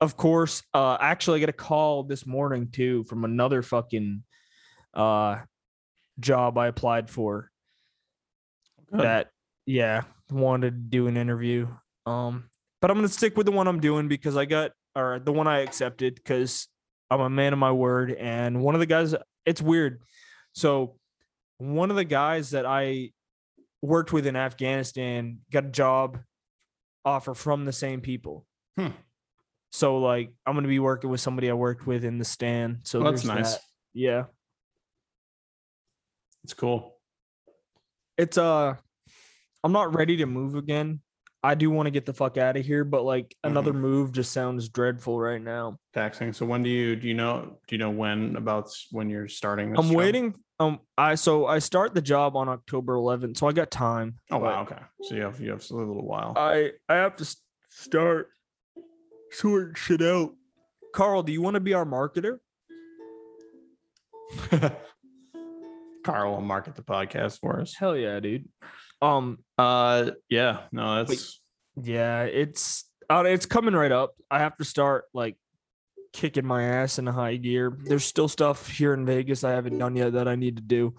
[0.00, 4.22] of course, uh actually I got a call this morning too from another fucking
[4.94, 5.38] uh
[6.20, 7.50] job I applied for
[8.90, 9.00] Good.
[9.00, 9.30] that
[9.66, 11.68] yeah wanted to do an interview
[12.06, 12.48] um
[12.80, 15.46] but i'm gonna stick with the one i'm doing because i got or the one
[15.46, 16.68] i accepted because
[17.10, 19.14] i'm a man of my word and one of the guys
[19.46, 20.00] it's weird
[20.52, 20.96] so
[21.58, 23.10] one of the guys that i
[23.82, 26.18] worked with in afghanistan got a job
[27.04, 28.44] offer from the same people
[28.76, 28.88] Hmm.
[29.70, 33.00] so like i'm gonna be working with somebody i worked with in the stand so
[33.00, 33.54] Well, that's nice.
[33.54, 33.60] that.
[33.94, 34.24] yeah
[36.44, 36.94] It's cool.
[38.16, 38.74] it's uh
[39.64, 41.00] I'm not ready to move again.
[41.42, 44.32] I do want to get the fuck out of here, but like another move just
[44.32, 45.78] sounds dreadful right now.
[45.94, 46.32] Taxing.
[46.32, 49.70] So when do you do you know do you know when about when you're starting
[49.70, 49.78] this?
[49.78, 49.96] I'm job?
[49.96, 50.34] waiting.
[50.58, 54.16] Um, I so I start the job on October 11th, so I got time.
[54.32, 54.80] Oh wow, okay.
[55.02, 56.34] So you have you have a little while.
[56.36, 57.36] I I have to
[57.70, 58.30] start
[59.30, 60.32] sorting shit out.
[60.92, 62.38] Carl, do you want to be our marketer?
[66.04, 67.74] Carl will market the podcast for us.
[67.78, 68.48] Hell yeah, dude.
[69.00, 71.40] Um, Uh yeah, no, that's
[71.80, 74.14] yeah, it's uh, it's coming right up.
[74.30, 75.36] I have to start like
[76.12, 77.76] kicking my ass into high gear.
[77.84, 80.94] There's still stuff here in Vegas I haven't done yet that I need to do.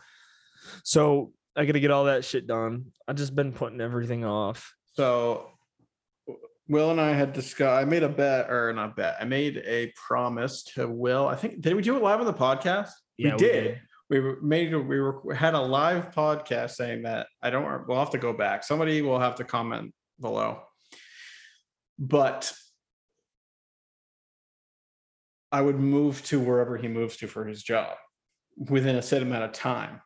[0.84, 2.86] So I gotta get all that shit done.
[3.08, 4.74] I've just been putting everything off.
[4.94, 5.52] so
[6.68, 9.18] Will and I had discussed I made a bet or not bet.
[9.20, 11.28] I made a promise to Will.
[11.28, 12.92] I think did we do it live on the podcast?
[13.18, 13.82] Yeah, we did.
[14.10, 18.10] We made we were we had a live podcast saying that I don't we'll have
[18.12, 18.63] to go back.
[18.63, 20.62] Somebody will have to comment below.
[22.00, 22.52] But
[25.52, 27.98] I would move to wherever he moves to for his job
[28.58, 30.02] within a set amount of time.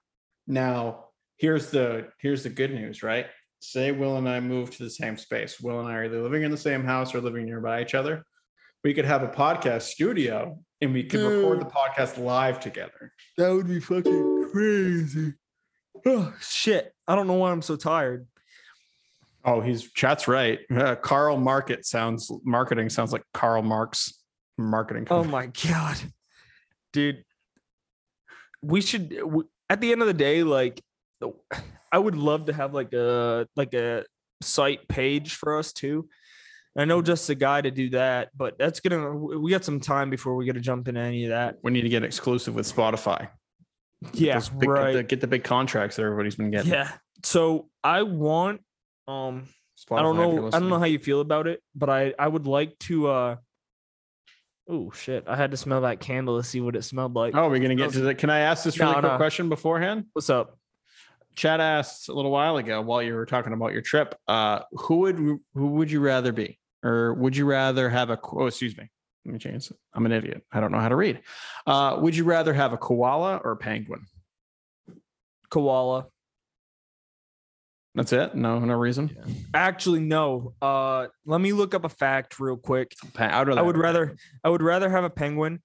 [0.48, 1.06] Now,
[1.38, 3.28] here's the here's the good news, right?
[3.60, 5.60] Say Will and I move to the same space.
[5.60, 8.26] Will and I are either living in the same house or living nearby each other.
[8.84, 13.14] We could have a podcast studio and we could record the podcast live together.
[13.38, 15.34] That would be fucking crazy.
[16.06, 16.94] Oh shit.
[17.08, 18.28] I don't know why I'm so tired.
[19.46, 20.60] Oh, he's chat's right.
[20.74, 24.22] Uh, Carl Market sounds marketing sounds like Karl Marx
[24.58, 25.08] marketing.
[25.10, 25.98] Oh my god,
[26.92, 27.24] dude.
[28.62, 29.18] We should
[29.70, 30.82] at the end of the day, like,
[31.92, 34.06] I would love to have like a like a
[34.42, 36.08] site page for us too.
[36.76, 39.14] I know just the guy to do that, but that's gonna.
[39.16, 41.58] We got some time before we got to jump into any of that.
[41.64, 43.30] we need to get exclusive with Spotify.
[44.14, 44.94] Yeah, Those big- right.
[44.94, 46.72] the- get the big contracts that everybody's been getting.
[46.72, 46.90] yeah.
[47.24, 48.62] So I want.
[49.08, 49.48] Um,
[49.80, 50.48] Spotify, I don't know.
[50.48, 53.08] I don't know how you feel about it, but I I would like to.
[53.10, 53.36] uh
[54.70, 55.26] Oh shit!
[55.28, 57.36] I had to smell that candle to see what it smelled like.
[57.36, 58.16] Oh, we're gonna get to the.
[58.16, 59.18] Can I ask this really No, quick no.
[59.18, 60.06] question beforehand?
[60.14, 60.58] What's up?
[61.36, 64.16] Chad asked a little while ago while you were talking about your trip.
[64.28, 68.20] Uh, who would who would you rather be, or would you rather have a?
[68.32, 68.90] Oh, excuse me.
[69.26, 69.72] Let me change.
[69.72, 69.78] it.
[69.94, 70.44] I'm an idiot.
[70.52, 71.22] I don't know how to read.
[71.66, 74.06] Uh, would you rather have a koala or a penguin?
[75.50, 76.08] Koala.
[77.96, 78.34] That's it.
[78.36, 79.16] No, no reason.
[79.54, 80.56] Actually, no.
[80.62, 82.96] Uh, let me look up a fact real quick.
[83.14, 85.62] Pa- I'd I would rather, I would rather have a penguin,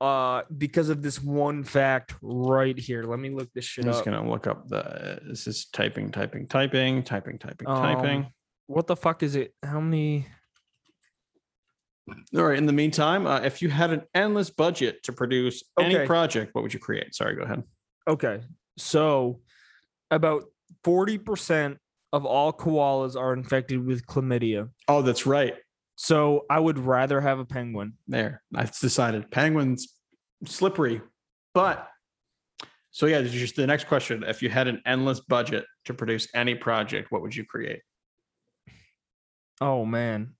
[0.00, 3.04] uh, because of this one fact right here.
[3.04, 4.04] Let me look this shit I'm just up.
[4.04, 5.20] gonna look up the.
[5.26, 8.18] This is typing, typing, typing, typing, typing, typing.
[8.20, 8.26] Um,
[8.66, 9.54] What the fuck is it?
[9.62, 10.26] How many?
[12.08, 12.58] All right.
[12.58, 16.62] In the meantime, uh, if you had an endless budget to produce any project, what
[16.62, 17.14] would you create?
[17.14, 17.62] Sorry, go ahead.
[18.08, 18.40] Okay,
[18.78, 19.40] so
[20.10, 20.44] about
[20.82, 21.78] forty percent
[22.12, 24.70] of all koalas are infected with chlamydia.
[24.88, 25.54] Oh, that's right.
[25.96, 27.94] So I would rather have a penguin.
[28.08, 29.30] There, I've decided.
[29.30, 29.94] Penguins
[30.46, 31.02] slippery,
[31.54, 31.88] but
[32.90, 33.22] so yeah.
[33.22, 37.22] Just the next question: If you had an endless budget to produce any project, what
[37.22, 37.82] would you create?
[39.60, 40.34] Oh man.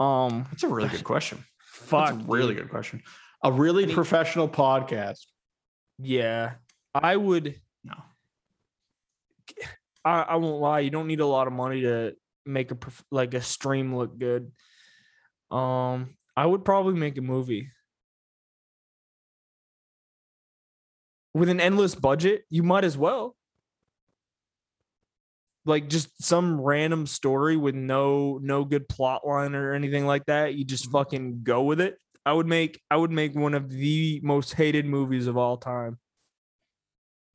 [0.00, 1.44] Um, That's a really good question.
[1.60, 2.10] fuck.
[2.14, 2.64] That's a really dude.
[2.64, 3.02] good question.
[3.42, 5.20] A really Any- professional podcast.
[5.98, 6.54] Yeah,
[6.94, 7.60] I would.
[7.84, 7.94] No.
[10.04, 12.14] I, I won't lie, you don't need a lot of money to
[12.46, 12.76] make a
[13.10, 14.52] like a stream look good.
[15.50, 17.70] Um, I would probably make a movie
[21.34, 22.44] with an endless budget.
[22.48, 23.34] You might as well
[25.68, 30.54] like just some random story with no no good plot line or anything like that.
[30.54, 31.98] You just fucking go with it.
[32.26, 35.98] I would make I would make one of the most hated movies of all time.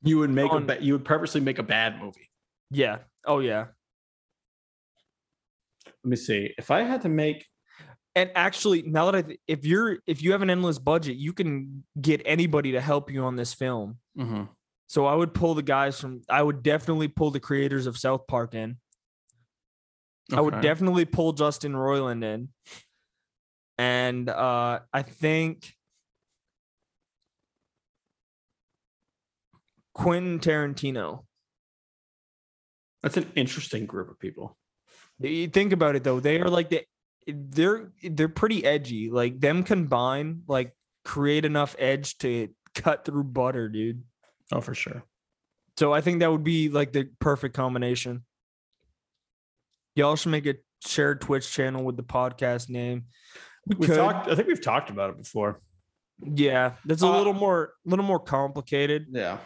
[0.02, 2.28] You would make a On- ba- you would purposely make a bad movie.
[2.70, 2.98] Yeah.
[3.24, 3.66] Oh yeah.
[5.86, 6.52] Let me see.
[6.58, 7.46] If I had to make
[8.16, 11.32] And actually, now that I th- if you're if you have an endless budget, you
[11.32, 13.98] can get anybody to help you on this film.
[14.18, 14.48] Mhm.
[14.86, 18.26] So I would pull the guys from I would definitely pull the creators of South
[18.26, 18.76] Park in.
[20.32, 22.48] I would definitely pull Justin Roiland in.
[23.76, 25.74] And uh I think
[29.94, 31.24] Quentin Tarantino.
[33.02, 34.56] That's an interesting group of people.
[35.20, 36.82] You think about it though, they are like the
[37.26, 39.10] they're they're pretty edgy.
[39.10, 40.74] Like them combined, like
[41.04, 44.02] create enough edge to cut through butter, dude.
[44.52, 45.02] Oh, for sure.
[45.78, 48.24] So I think that would be like the perfect combination.
[49.96, 50.54] Y'all should make a
[50.86, 53.04] shared Twitch channel with the podcast name.
[53.66, 53.96] We We've could.
[53.96, 54.28] talked.
[54.28, 55.60] I think we've talked about it before.
[56.22, 59.06] yeah, that's a Uh, little more, little more complicated.
[59.10, 59.38] Yeah.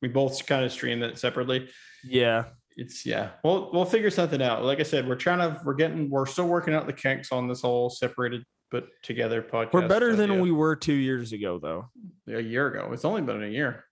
[0.00, 1.68] We both kind of stream it separately.
[2.04, 2.46] Yeah,
[2.76, 3.30] It's yeah.
[3.44, 4.64] We'll we'll figure something out.
[4.64, 7.46] Like I said, we're trying to we're getting we're still working out the kinks on
[7.48, 9.72] this whole separated but together podcast.
[9.74, 11.88] we're better than we were two years ago, though.
[12.34, 12.90] a year ago.
[12.92, 13.84] It's only been a year.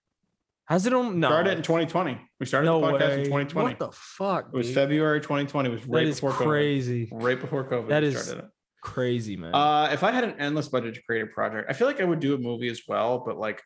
[0.71, 1.19] Has it on?
[1.19, 2.17] No, Started in 2020.
[2.39, 3.19] We started no the podcast way.
[3.19, 3.67] in 2020.
[3.67, 4.47] What the fuck?
[4.53, 4.75] it was dude?
[4.75, 5.67] February 2020.
[5.67, 7.07] It was right That is before crazy.
[7.07, 7.23] COVID.
[7.23, 7.89] Right before COVID.
[7.89, 8.47] That is started.
[8.81, 9.53] Crazy man.
[9.53, 12.05] Uh, if I had an endless budget to create a project, I feel like I
[12.05, 13.61] would do a movie as well, but like,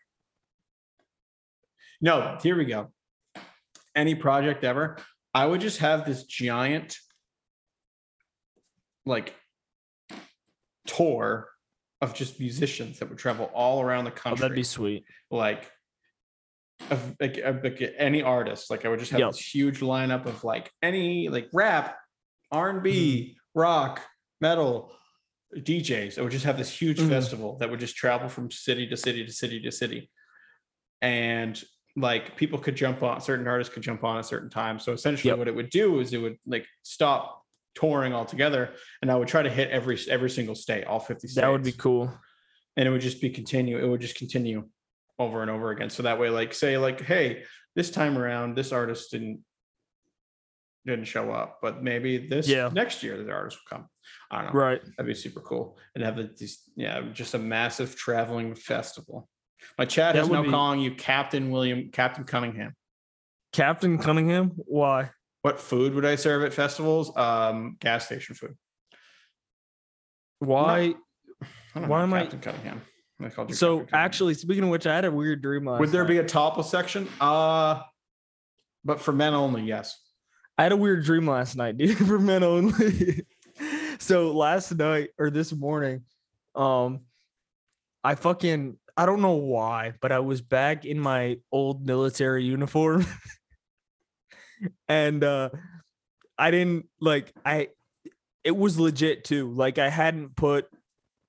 [2.01, 2.91] no, here we go.
[3.95, 4.97] Any project ever,
[5.31, 6.97] I would just have this giant,
[9.05, 9.35] like,
[10.87, 11.49] tour
[12.01, 14.41] of just musicians that would travel all around the oh, country.
[14.41, 15.05] that'd be sweet.
[15.29, 15.69] like,
[16.91, 18.69] of like, of, like any artist.
[18.69, 19.31] Like, I would just have Yep.
[19.31, 21.97] this huge lineup of like any like rap,
[22.51, 24.01] R and B, rock,
[24.41, 24.95] metal,
[25.55, 26.17] DJs.
[26.17, 27.09] I would just have this huge Mhm.
[27.09, 30.09] festival that would just travel from city to city to city to city.
[31.01, 31.61] And
[31.95, 34.83] like people could jump on certain artists could jump on at certain times.
[34.83, 35.37] So essentially Yep.
[35.39, 39.41] what it would do is it would like stop touring altogether and I would try
[39.43, 41.35] to hit every every single state, all 50 states.
[41.35, 42.13] That would be cool.
[42.75, 44.67] And it would just be continue, it would just continue
[45.19, 45.89] over and over again.
[45.89, 47.43] So that way, like say, like, hey,
[47.75, 49.41] this time around, this artist didn't
[50.85, 52.69] didn't show up, but maybe this Yeah.
[52.71, 53.89] next year the artist will come.
[54.29, 54.59] I don't know.
[54.59, 54.81] Right.
[54.83, 55.79] That'd be super cool.
[55.95, 59.27] And have the- these, yeah, just a massive traveling festival.
[59.79, 62.75] My chat That is now be- calling you Captain William, Captain Cunningham.
[63.51, 64.51] Captain Cunningham.
[64.57, 65.09] Why?
[65.41, 67.11] What food would I serve at festivals?
[67.17, 68.55] Um, gas station food.
[70.37, 70.93] Why?
[71.73, 72.81] I don't Why know, am I- Captain Cunningham.
[73.23, 75.89] I called you So actually, speaking of which, I had a weird dream last would
[75.89, 76.09] there night.
[76.09, 77.07] be a topless section?
[77.21, 77.81] Uh,
[78.83, 79.99] but for men only, yes.
[80.57, 83.25] I had a weird dream last night, dude, for men only.
[83.99, 86.03] so last night or this morning,
[86.55, 87.01] um,
[88.03, 93.05] I fucking I don't know why, but I was back in my old military uniform.
[94.87, 95.49] and uh
[96.37, 97.69] I didn't like I
[98.43, 99.51] it was legit too.
[99.51, 100.67] Like I hadn't put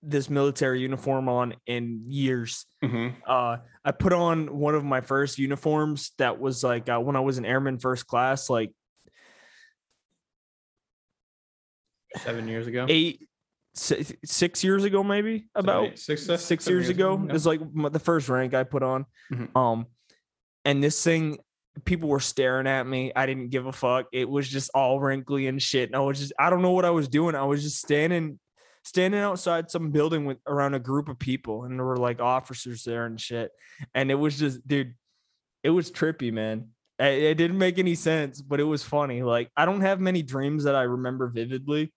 [0.08, 3.14] this military uniform on in years Mhm.
[3.26, 7.20] uh i put on one of my first uniforms that was like uh, when i
[7.20, 8.72] was an airman first class like
[12.18, 12.86] Seven years ago.
[12.88, 13.28] eight
[13.74, 17.28] six years ago maybe about eight, six, six, seven years ago yeah.
[17.28, 19.54] it was like m- the first rank i put on Mhm.
[19.54, 19.86] um
[20.64, 21.36] and this thing
[21.84, 25.46] people were staring at me i didn't give a fuck it was just all wrinkly
[25.46, 27.62] and shit and i was just i don't know what i was doing i was
[27.62, 28.38] just standing
[28.86, 32.84] standing outside some building with around a group of people and there were like officers
[32.84, 33.50] there and shit
[33.94, 34.94] and it was just dude
[35.64, 36.68] it was trippy man
[37.00, 40.22] it, it didn't make any sense but it was funny like i don't have many
[40.22, 41.92] dreams that i remember vividly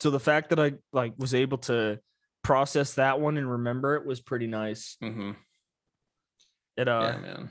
[0.00, 1.98] so the fact that i like was able to
[2.42, 5.32] process that one and remember it was pretty nice Mm-hmm.
[6.78, 7.50] it uh yeah, man.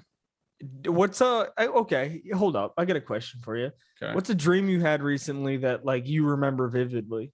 [0.88, 3.70] what's uh okay hold up i got a question for you
[4.02, 4.16] Okay.
[4.16, 7.32] what's a dream you had recently that like you remember vividly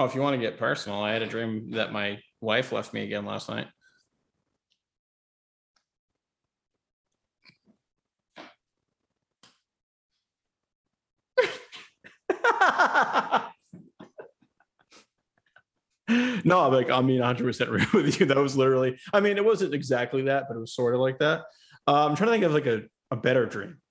[0.00, 2.94] Oh, if you want to get personal, I had a dream that my wife left
[2.94, 3.66] me again last night.
[16.08, 18.24] no, I'm like I mean, 100 percent real with you.
[18.26, 18.98] That was literally.
[19.12, 21.40] I mean, it wasn't exactly that, but it was sort of like that.
[21.86, 23.82] Uh, I'm trying to think of like a, a better dream.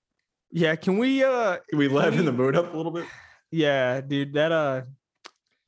[0.51, 3.05] Yeah, can we uh Can we liven we- the mood up a little bit?
[3.51, 4.82] yeah, dude, that uh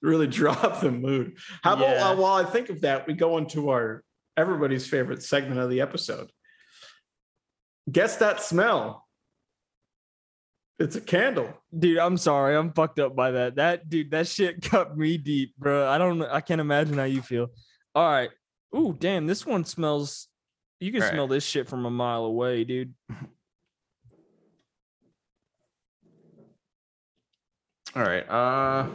[0.01, 1.37] Really drop the mood.
[1.63, 4.03] How about uh, while I think of that, we go into our
[4.37, 6.31] everybody's favorite segment of the episode.
[7.91, 9.07] Guess that smell.
[10.79, 11.53] It's a candle.
[11.77, 12.55] dude, I'm sorry.
[12.55, 13.55] I'm fucked up by that.
[13.55, 15.87] That dude, that shit cut me deep, bro.
[15.87, 17.49] I don't I can't imagine how you feel.
[17.93, 18.31] All right.
[18.75, 20.27] Ooh, damn, this one smells
[20.79, 21.13] you can All right.
[21.13, 22.95] smell this shit from a mile away, dude.
[27.95, 28.27] All right.
[28.27, 28.87] Uh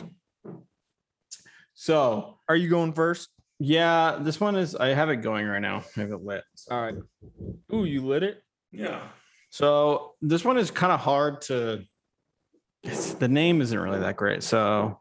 [1.87, 3.29] so Are you going first?
[3.61, 5.85] yeah, this one is I have it going right now.
[5.97, 6.43] I have it lit.
[6.71, 6.95] All right.
[7.73, 8.43] Ooh, you lit it?
[8.73, 9.01] Yeah.
[9.51, 11.85] So this one is kind of hard to.
[12.83, 14.43] It's, the name isn't really that great.
[14.43, 15.01] So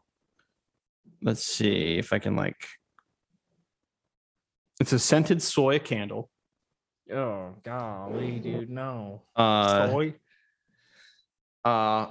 [1.22, 2.56] let's see if I can like.
[4.80, 6.30] It's a scented soy candle.
[7.12, 9.22] Oh, golly, dude, no.
[9.34, 10.14] Uh, Soy?
[11.64, 12.06] uh,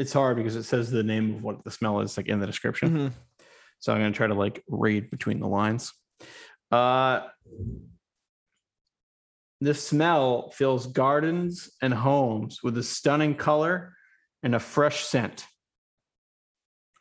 [0.00, 2.46] it's hard because it says the name of what the smell is like in the
[2.46, 2.88] description.
[2.90, 3.12] Mhm.
[3.80, 5.92] So I'm gonna try to like read between the lines.
[6.70, 7.28] Uh
[9.60, 13.94] the smell fills gardens and homes with a stunning color
[14.42, 15.44] and a fresh scent.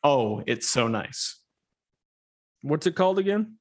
[0.04, 1.42] Oh, it's so nice.
[2.62, 3.60] What's it called again?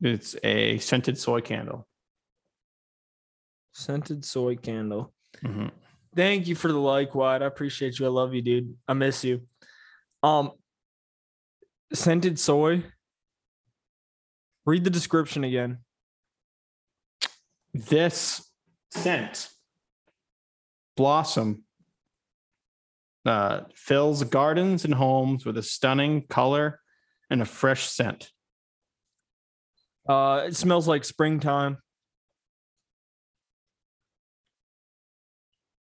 [0.00, 1.86] It's a scented soy candle.
[3.72, 5.14] Scented soy candle.
[5.44, 5.70] Mhm.
[6.14, 7.42] Thank you for the like, Wyatt.
[7.42, 8.06] I appreciate you.
[8.06, 8.76] I love you, dude.
[8.86, 9.42] I miss you.
[10.22, 10.52] Um,
[11.92, 12.84] scented soy.
[14.66, 15.78] Read the description again.
[17.74, 18.46] This
[18.90, 19.48] scent
[20.96, 21.64] blossom
[23.24, 26.80] uh, fills gardens and homes with a stunning color
[27.30, 28.30] and a fresh scent.
[30.08, 31.78] Uh, it smells like springtime.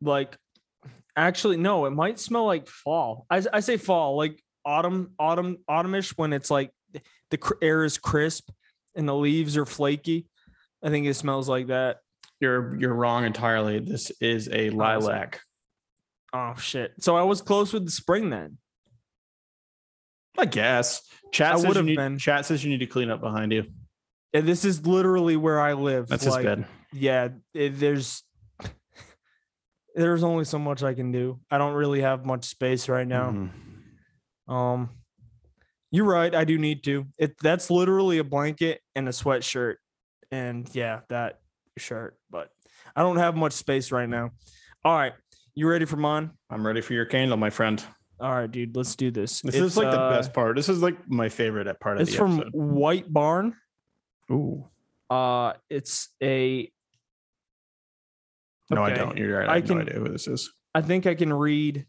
[0.02, 0.38] Like,
[1.16, 3.26] actually, no, it might smell like fall.
[3.30, 6.72] I, I say fall, like autumn, autumn, autumnish when it's like
[7.30, 8.50] the air is crisp
[8.96, 10.28] and the leaves are flaky.
[10.84, 11.98] I think it smells like that.
[12.40, 13.80] You're you're wrong entirely.
[13.80, 15.42] This is a oh, lilac.
[16.34, 16.94] Oh shit!
[17.00, 18.58] So I was close with the spring then.
[20.38, 21.02] I guess.
[21.32, 22.18] Chat I says you would've need, been.
[22.18, 23.66] chat says you need to clean up behind you.
[24.34, 26.08] And this is literally where I live.
[26.08, 26.66] That's like, his bed.
[26.94, 28.24] Yeah, it, there's
[29.96, 31.40] there's only so much I can do.
[31.50, 33.32] I don't really have much space right now.
[33.32, 34.54] Mhm.
[34.54, 34.90] Um,
[35.92, 36.34] you're right.
[36.34, 37.06] I do need to.
[37.18, 39.76] It that's literally a blanket and a sweatshirt,
[40.32, 41.40] and yeah, that
[41.78, 42.18] shirt.
[42.30, 42.50] But
[42.96, 44.32] I don't have much space right now.
[44.84, 45.14] All right,
[45.54, 46.32] you ready for mine?
[46.50, 47.84] I'm ready for your candle, my friend.
[48.20, 48.76] All right, dude.
[48.76, 49.42] Let's do this.
[49.42, 50.56] This It's, is like the uh, best part.
[50.56, 52.40] This is like my favorite part of It's the from.
[52.52, 53.56] White Barn.
[54.32, 54.68] Ooh.
[55.10, 56.72] Uh, it's a.
[58.76, 59.18] No, I don't.
[59.18, 59.50] You're right.
[59.50, 60.52] I, I have can- no idea who this is.
[60.74, 61.86] I think I can read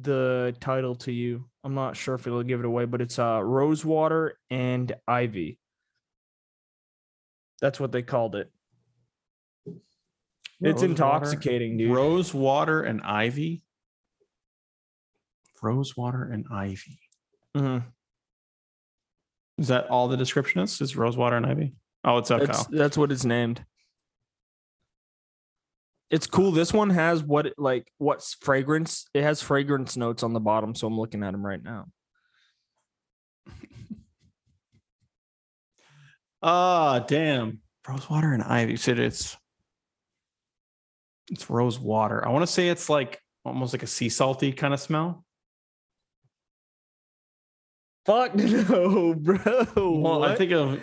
[0.00, 1.44] the title to you.
[1.62, 5.58] I'm not sure if it'll give it away, but it's uh Rosewater and Ivy.
[7.60, 8.50] That's what they called it.
[9.66, 9.76] It's
[10.82, 11.94] Rosewater- intoxicating, dude.
[11.94, 13.62] Rose water and ivy.
[15.62, 16.98] Rosewater and ivy.
[17.56, 17.84] Mhm.
[19.58, 20.80] Is that all the description is?
[20.80, 21.74] Is Rosewater and ivy?
[22.04, 22.44] Oh, it's okay.
[22.46, 23.64] That's that's what it's named.
[26.10, 26.52] It's cool.
[26.52, 29.06] This one has what it- like what's fragrance?
[29.14, 31.86] It has fragrance notes on the bottom, so I'm looking at them right now.
[36.42, 37.60] Ah, damn.
[37.88, 38.76] Rose water and ivy.
[38.76, 39.36] Said it's
[41.30, 42.22] it's rose water.
[42.22, 45.24] I want to say it's like almost like a sea salty kind of smell.
[48.06, 49.66] Fuck no, bro.
[49.76, 50.82] Well, I think of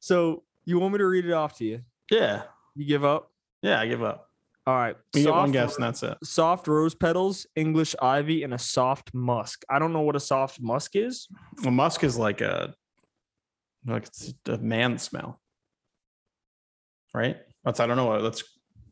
[0.00, 0.42] so.
[0.66, 1.80] You want me to read it off to you?
[2.10, 2.42] yeah,
[2.74, 3.30] You give up?
[3.62, 3.80] yeah.
[3.80, 4.28] I give up.
[4.66, 4.96] All right.
[5.12, 6.16] We get one Soft guess and that's it.
[6.24, 9.62] soft rose petals, English ivy, and a soft musk.
[9.68, 11.28] I don't know what a soft musk is.
[11.66, 12.74] A musk is like a
[13.86, 15.38] like it's a man smell,
[17.12, 17.36] right?
[17.64, 18.16] That's I don't know.
[18.18, 18.42] Let's.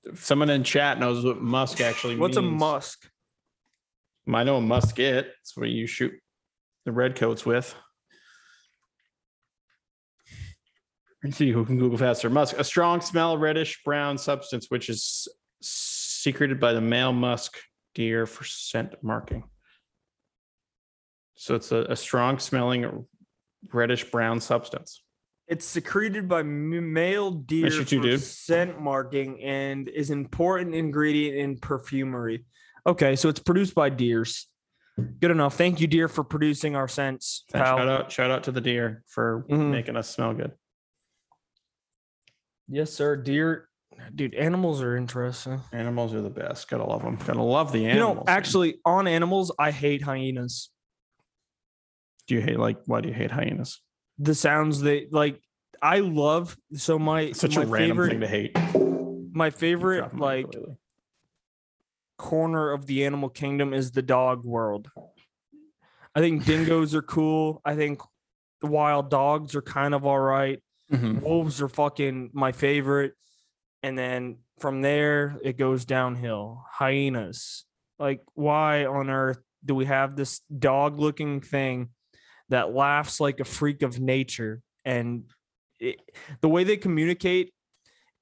[0.04, 3.08] If someone in chat knows what musk actually What's a musk?
[4.32, 5.32] I know a musket.
[5.40, 6.12] It's what you shoot
[6.84, 7.74] the redcoats with.
[11.22, 12.28] Let's see who can Google faster.
[12.28, 15.28] Musk, a strong smell, reddish brown substance, which is
[15.64, 17.58] secreted by the male musk
[17.94, 19.44] deer for scent marking.
[21.34, 23.06] So it's a, a strong smelling
[23.72, 25.02] reddish brown substance.
[25.48, 28.20] It's secreted by male deer Nice you too, for dude.
[28.22, 32.44] scent marking and is an important ingredient in perfumery.
[32.86, 34.48] Okay, so it's produced by deers.
[35.20, 35.56] Good enough.
[35.56, 39.44] Thank you, deer, for producing our scents, Shout out, shout out to the deer for
[39.50, 39.70] Mhm.
[39.70, 40.52] making us smell good.
[42.68, 43.16] Yes, sir.
[43.16, 43.68] Deer,
[44.14, 45.60] dude, animals are interesting.
[45.72, 46.68] Animals are the best.
[46.68, 47.16] Gotta love them.
[47.16, 47.96] Gotta love the animals.
[47.96, 48.16] You animals.
[48.26, 48.36] know, man.
[48.38, 50.70] actually, on animals, I hate hyenas.
[52.26, 53.80] do you hate like why do you hate hyenas?
[54.18, 55.40] The sounds they like.
[55.80, 58.56] I love so my It's such my a random favorite, thing to hate.
[59.34, 60.76] My favorite like ukulele.
[62.18, 64.88] corner of the animal kingdom is the dog world.
[66.14, 67.60] I think dingoes are cool.
[67.64, 68.00] I think
[68.60, 70.62] the wild dogs are kind of all right.
[70.92, 71.22] Mhm.
[71.22, 73.14] Wolves are fucking my favorite.
[73.82, 76.64] And then from there, it goes downhill.
[76.70, 77.64] Hyenas.
[77.98, 81.90] Like, why on earth do we have this dog looking thing
[82.48, 84.62] that laughs like a freak of nature?
[84.84, 85.24] And
[85.80, 86.00] it,
[86.40, 87.52] the way they communicate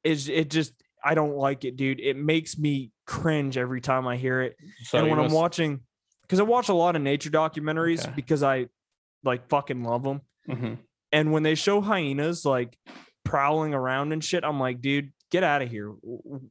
[0.02, 0.72] is it just,
[1.04, 2.00] I don't like it, dude.
[2.00, 5.80] It makes me cringe every time I hear it So and when I'm watching,
[6.22, 8.12] because I watch a lot of nature documentaries Okay.
[8.14, 8.68] because I
[9.24, 10.20] like fucking love them.
[10.48, 10.78] Mhm.
[11.12, 12.78] And when they show hyenas like
[13.24, 15.92] prowling around and shit, I'm like, dude, get out of here.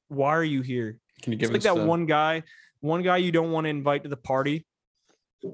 [0.08, 0.98] Why are you here?
[1.22, 2.44] Can you It's give like that the- one guy,
[2.80, 4.66] one guy you don't want to invite to the party,
[5.44, 5.52] Yeah.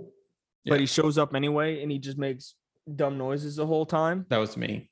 [0.68, 2.56] but he shows up anyway and he just makes
[2.96, 4.26] dumb noises the whole time.
[4.30, 4.90] That was me.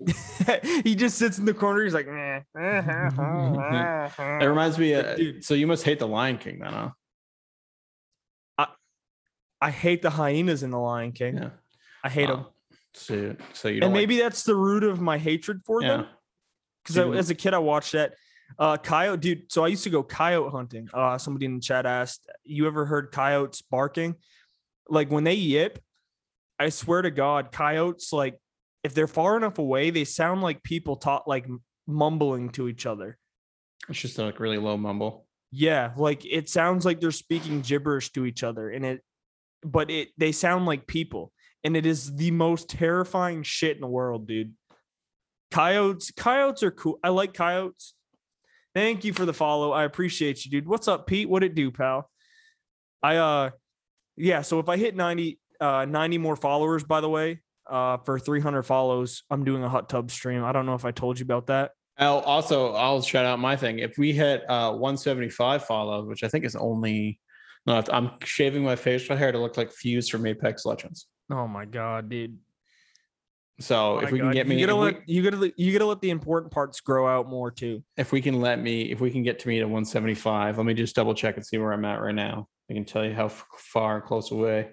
[0.84, 1.82] he just sits in the corner.
[1.82, 2.40] He's like, "Meh."
[4.40, 4.94] It reminds me.
[4.94, 5.44] Uh, Dude.
[5.44, 6.90] So you must hate the Lion King, then, huh?
[9.60, 11.36] I hate the hyenas in the Lion King.
[11.38, 11.50] Yeah.
[12.04, 12.46] I hate them.
[12.46, 12.52] Oh,
[12.94, 16.06] So, so you don't And like- maybe that's the root of my hatred for them.
[16.88, 18.14] Because as a kid I watched that.
[18.58, 19.52] Uh, coyote, dude.
[19.52, 20.88] So I used to go coyote hunting.
[20.92, 24.16] Uh, somebody in the chat asked, "You ever heard coyotes barking?
[24.88, 25.78] Like when they yip,
[26.58, 28.40] I swear to God, coyotes like
[28.84, 31.46] if they're far enough away, they sound like people talk like
[31.86, 33.18] mumbling to each other.
[33.88, 35.26] It's just like really low mumble.
[35.50, 39.02] Yeah, like it sounds like they're speaking gibberish to each other, and it,
[39.62, 41.32] but it they sound like people,
[41.64, 44.54] and it is the most terrifying shit in the world, dude.
[45.50, 46.98] Coyotes, coyotes are cool.
[47.02, 47.94] I like coyotes.
[48.74, 49.72] Thank you for the follow.
[49.72, 50.68] I appreciate you, dude.
[50.68, 51.28] What's up, Pete?
[51.28, 52.10] What it do, pal?
[53.02, 53.50] I uh,
[54.16, 54.42] yeah.
[54.42, 58.62] So if I hit 90, uh, 90 more followers, by the way, uh, for 300
[58.62, 60.44] follows, I'm doing a hot tub stream.
[60.44, 61.72] I don't know if I told you about that.
[61.98, 63.80] Oh, also, I'll shout out my thing.
[63.80, 67.18] If we hit uh, 175 follows, which I think is only,
[67.66, 71.08] no, I'm shaving my facial hair to look like Fuse from Apex Legends.
[71.30, 72.38] Oh my god, dude.
[73.60, 75.72] So Oh if we can get me, you gotta we, let you gotta let- you
[75.72, 77.82] gotta let the important parts grow out more too.
[77.96, 80.74] if we can let me, if we can get to me to 175, let me
[80.74, 82.46] just double check and see where I'm at right now.
[82.70, 84.70] I can tell you how far and close away.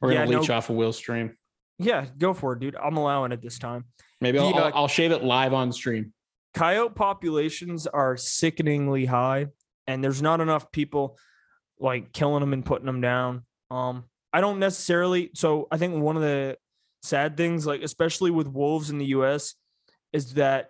[0.00, 1.36] We're Yeah, gonna leech no- off a Will stream.
[1.78, 2.76] Yeah, go for it, dude.
[2.76, 3.86] I'm allowing it this time.
[4.20, 6.12] Maybe I'll, I'll, I'll shave it live on stream.
[6.54, 9.46] Coyote populations are sickeningly high,
[9.88, 11.18] and there's not enough people
[11.80, 13.44] like killing them and putting them down.
[13.70, 15.30] Um, I don't necessarily.
[15.34, 16.56] So I think one of the
[17.02, 19.54] sad things, like especially with wolves in the U.S.,
[20.12, 20.68] is that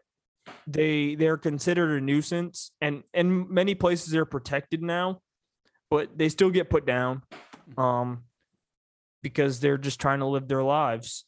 [0.67, 5.21] they they're considered a nuisance, and in many places they're protected now,
[5.91, 7.23] but they still get put down,
[7.77, 8.25] um,
[9.23, 11.25] because they're just trying to live their lives.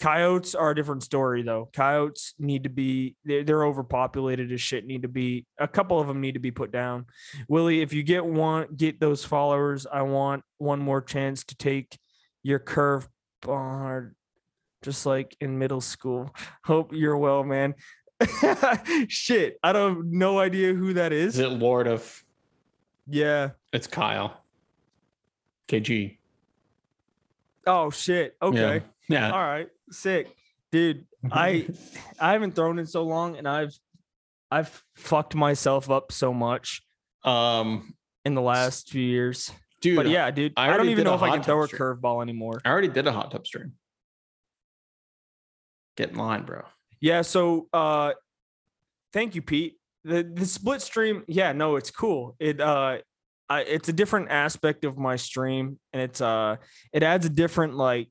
[0.00, 1.70] Coyotes are a different story though.
[1.72, 4.86] Coyotes need to be they're, they're overpopulated as shit.
[4.86, 7.06] Need to be a couple of them need to be put down.
[7.48, 9.86] Willie, if you get one, get those followers.
[9.90, 11.96] I want one more chance to take
[12.42, 13.08] your curve
[13.40, 14.14] bar,
[14.84, 16.32] just like in middle school.
[16.64, 17.74] Hope you're well, man.
[19.08, 21.40] shit, I don't no idea who that Is is.
[21.40, 22.22] it Lord of?
[23.08, 23.50] Yeah.
[23.72, 24.40] It's Kyle.
[25.68, 26.18] KG.
[27.66, 28.36] Oh shit.
[28.40, 28.82] Okay.
[29.08, 29.30] Yeah.
[29.32, 30.28] All right, sick,
[30.70, 31.06] dude.
[31.32, 31.66] I
[32.20, 33.74] I haven't thrown in so long, and I've
[34.50, 36.82] I've fucked myself up so much
[37.24, 39.50] Um, in the last few years.
[39.80, 39.96] dude.
[39.96, 42.60] but yeah, dude, I I, don't even know if I can throw a curveball anymore.
[42.64, 43.72] I already did a hot tub stream.
[45.96, 46.62] Get in line, bro.
[47.00, 48.12] Yeah, so uh,
[49.12, 49.76] thank you, Pete.
[50.04, 52.36] The the split stream, yeah, no, it's cool.
[52.38, 52.98] It uh,
[53.48, 56.56] I, it's a different aspect of my stream, and it's uh,
[56.92, 58.08] it adds a different like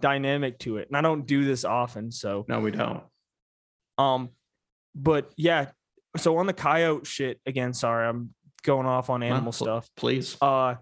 [0.00, 0.88] dynamic to it.
[0.88, 3.02] And I don't do this often, so No, we don't.
[3.98, 4.30] Um,
[4.94, 5.70] but yeah,
[6.16, 7.72] so on the coyote shit again.
[7.72, 9.88] Sorry, I'm going off on animal pl- stuff.
[9.96, 10.36] Please.
[10.40, 10.76] Uh,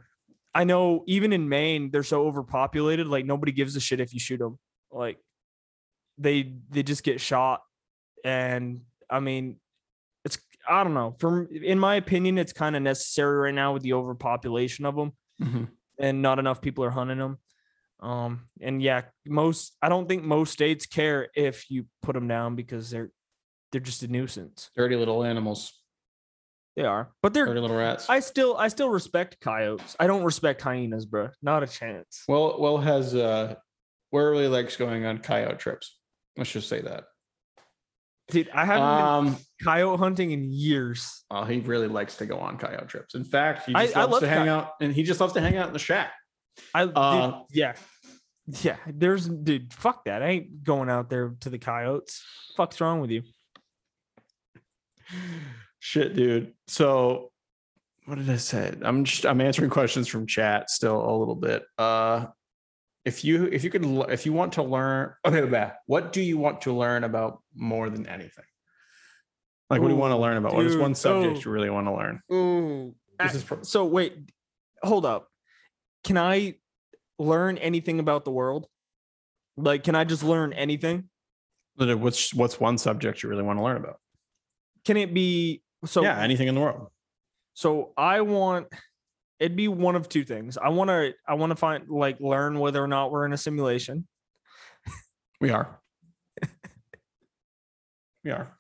[0.55, 3.07] I know even in Maine they're so overpopulated.
[3.07, 4.59] Like nobody gives a shit if you shoot them.
[4.91, 5.19] Like
[6.19, 7.61] they they just get shot,
[8.25, 9.59] and I mean,
[10.25, 10.39] it's
[10.69, 11.17] I don't know.
[11.19, 15.13] From in my opinion, it's kind of necessary right now with the overpopulation of them
[15.41, 15.69] Mhm.
[15.99, 17.39] and not enough people are hunting them.
[18.01, 22.57] Um, and yeah, most I don't think most states care if you put them down
[22.57, 23.11] because they're
[23.73, 24.71] they're just a nuisance.
[24.77, 25.73] Dirty little animals.
[26.77, 27.47] They are, but they're.
[27.47, 28.09] Dirty little rats.
[28.11, 29.97] I still, I still respect coyotes.
[29.99, 31.31] I don't respect hyenas, bro.
[31.41, 32.23] Not a chance.
[32.29, 33.55] well well has uh
[34.13, 35.96] Will really likes going on coyote trips.
[36.37, 37.05] Let's just say that.
[38.29, 41.25] Dude, I haven't Um been coyote hunting in years.
[41.31, 43.15] oh, he really likes to go on coyote trips.
[43.15, 45.33] In fact, he I- just I loves love to hang out and he just loves
[45.35, 46.13] to hang out in the shack.
[46.75, 47.75] I, dude, Uh, yeah,
[48.63, 48.77] yeah.
[48.87, 50.23] There's, dude, fuck that.
[50.23, 52.23] I ain't going out there to the coyotes.
[52.57, 53.23] Fuck's wrong with you?
[55.79, 56.53] Shit, dude.
[56.67, 57.31] So
[58.07, 58.75] what did I say?
[58.83, 61.65] I'm just I'm answering questions from chat still a little bit.
[61.79, 62.27] Uh
[63.07, 66.61] if you if you could if you want to learn okay what do you want
[66.61, 68.45] to learn about more than anything
[69.71, 71.41] like what do you want to learn about what is one subject oh.
[71.45, 72.95] you really want to learn Ooh.
[73.19, 74.17] This I- is pro- so wait,
[74.83, 75.29] hold up.
[76.05, 76.57] Can I
[77.19, 78.67] learn anything about the world?
[79.57, 81.09] Like, can I just learn anything?
[81.79, 84.01] what's what's one subject you really want to learn about
[84.87, 86.03] Can it be so?
[86.03, 86.89] yeah anything in the world
[87.53, 88.69] So I want
[89.39, 90.57] it'd be one of two things.
[90.57, 93.37] I want to I want to find like learn whether or not we're in a
[93.37, 94.07] simulation.
[95.41, 95.81] we are
[98.25, 98.57] we are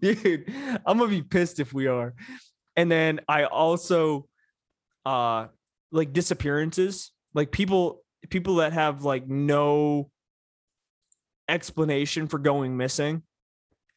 [0.00, 0.52] Dude,
[0.84, 2.14] I'm gonna be pissed if we are.
[2.76, 4.26] And then I also
[5.04, 5.46] uh
[5.92, 10.10] like disappearances, like people people that have like no
[11.48, 13.22] explanation for going missing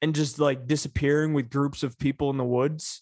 [0.02, 3.02] and just like disappearing with groups of people in the woods.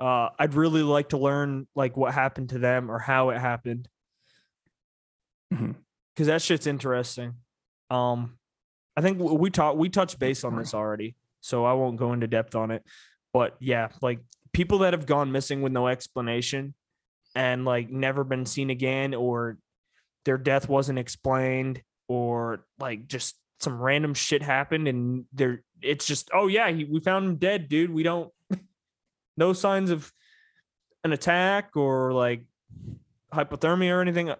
[0.00, 3.88] Uh I'd really like to learn like what happened to them or how it happened.
[5.52, 5.76] Mhm.
[6.16, 7.34] Cuz that shit's interesting.
[7.90, 8.38] Um
[8.96, 12.26] I think we talked we touched base on this already, so I won't go into
[12.26, 12.84] depth on it.
[13.32, 14.20] But yeah, like
[14.52, 16.74] people that have gone missing with no explanation
[17.34, 19.58] and like never been seen again or
[20.24, 26.30] their death wasn't explained or like just some random shit happened and they're it's just
[26.32, 28.32] oh yeah he, we found him dead dude we don't
[29.38, 30.12] no signs of
[31.04, 32.42] an attack or like
[33.32, 34.32] hypothermia or anything.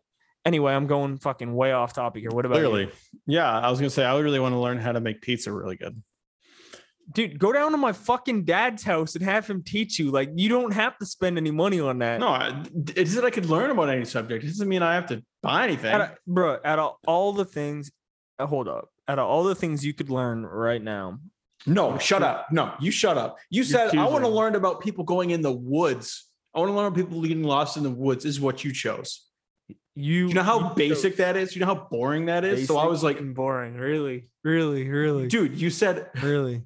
[0.44, 2.30] Anyway i'm going fucking way off topic here.
[2.30, 2.68] What about you?
[2.68, 2.90] clearly
[3.26, 5.52] yeah i was gonna say i would really want to learn how to make pizza
[5.52, 6.02] really good.
[7.12, 10.10] Dude go down to my fucking dad's house and have him teach you.
[10.10, 12.20] Like you don't have to spend any money on that.
[12.20, 12.64] No I,
[12.96, 14.44] it said i could learn about any subject?
[14.44, 15.92] It doesn't mean i have to buy anything.
[15.92, 17.90] Out of, bro out of all the things
[18.38, 18.88] uh, hold up.
[19.06, 21.18] Out of all the things you could learn right now
[21.66, 22.46] No, shut up.
[22.52, 23.38] No, you shut up.
[23.50, 26.26] You said I want to learn about people going in the woods.
[26.54, 28.24] I want to learn about people getting lost in the woods.
[28.24, 29.26] Is what you chose.
[29.94, 31.54] you You know how you basic chose that is.
[31.54, 32.66] You know how boring that is.
[32.66, 36.62] so I was like, boring really really really dude, you said really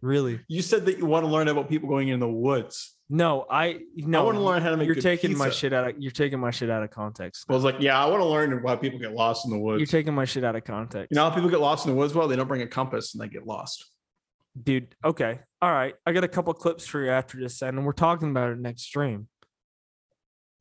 [0.00, 2.96] really you said that you want to learn about people going in the woods.
[3.08, 4.86] no i no I want to learn how to make.
[4.86, 7.62] you're taking my shit out of you're taking my shit out of context I was
[7.64, 9.78] like, yeah, I want to learn why people get lost in the woods.
[9.80, 11.96] you're taking my shit out of context you know how people get lost in the
[11.96, 12.12] woods?
[12.14, 13.86] Well, they don't bring a compass and they get lost.
[14.60, 17.92] Dude okay all right i got a couple clips for you after this and we're
[17.92, 19.28] talking about it next stream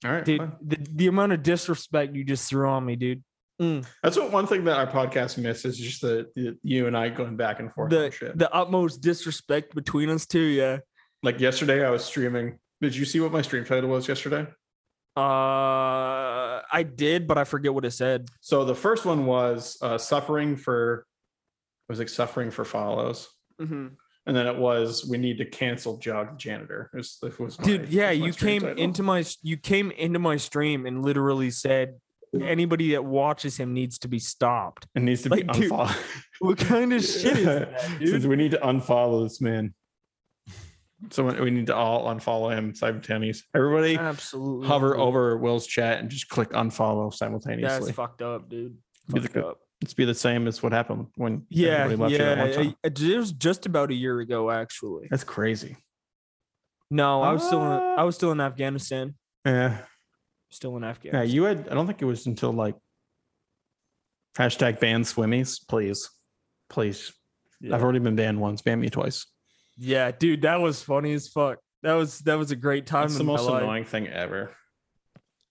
[0.06, 0.54] All right, dude fine.
[0.62, 3.24] the, the amount of disrespect you just threw on me dude
[3.62, 3.86] Mm.
[4.02, 7.10] that's what one thing that our podcast misses is just the, the you and I
[7.10, 7.94] going back and forth.
[7.94, 8.36] on the shit.
[8.36, 10.78] the utmost disrespect between us two yeah
[11.22, 12.58] like yesterday, I was streaming.
[12.82, 14.48] Did you see what my stream title was yesterday?
[15.16, 19.98] uh i did but i forget what it said So the first one was uh,
[20.00, 21.06] suffering for
[21.88, 23.28] it was like suffering for follows,
[23.62, 23.88] Mm-hmm.
[24.26, 26.90] and then it was we need to cancel Jog the janitor.
[26.94, 28.84] It was, it was my- dude yeah you came title.
[28.84, 31.96] into my you came into my stream and literally said
[32.42, 35.96] anybody that watches him needs to be stopped it needs to be like, dude, unfollowed.
[36.40, 39.74] what kind of shit is that dude we need to unfollow this man.
[41.10, 43.44] So we need to all unfollow him simultaneously.
[43.56, 47.86] Everybody absolutely hover over Will's chat and just click unfollow simultaneously.
[47.86, 48.78] that's fucked up dude
[49.12, 49.58] Be Fucked up.
[49.82, 52.72] It's be the same as what happened when yeah everybody left you at one yeah
[52.84, 55.76] it, was just about a year ago actually That's crazy.
[56.92, 57.96] no i was still in, Ah.
[57.98, 59.16] i was still in afghanistan
[59.46, 59.78] Yeah.
[60.52, 61.28] still in Afghanistan.
[61.28, 61.68] Yeah, you had.
[61.70, 62.76] I don't think it was until like
[64.38, 66.10] hashtag ban swimmies, please,
[66.70, 67.12] please.
[67.62, 67.74] Yeah.
[67.76, 68.62] I've already been banned once.
[68.62, 69.26] Ban me twice.
[69.78, 71.58] Yeah, dude, that was funny as fuck.
[71.84, 73.64] That was that was a great time That's the most life.
[73.64, 74.52] annoying thing ever.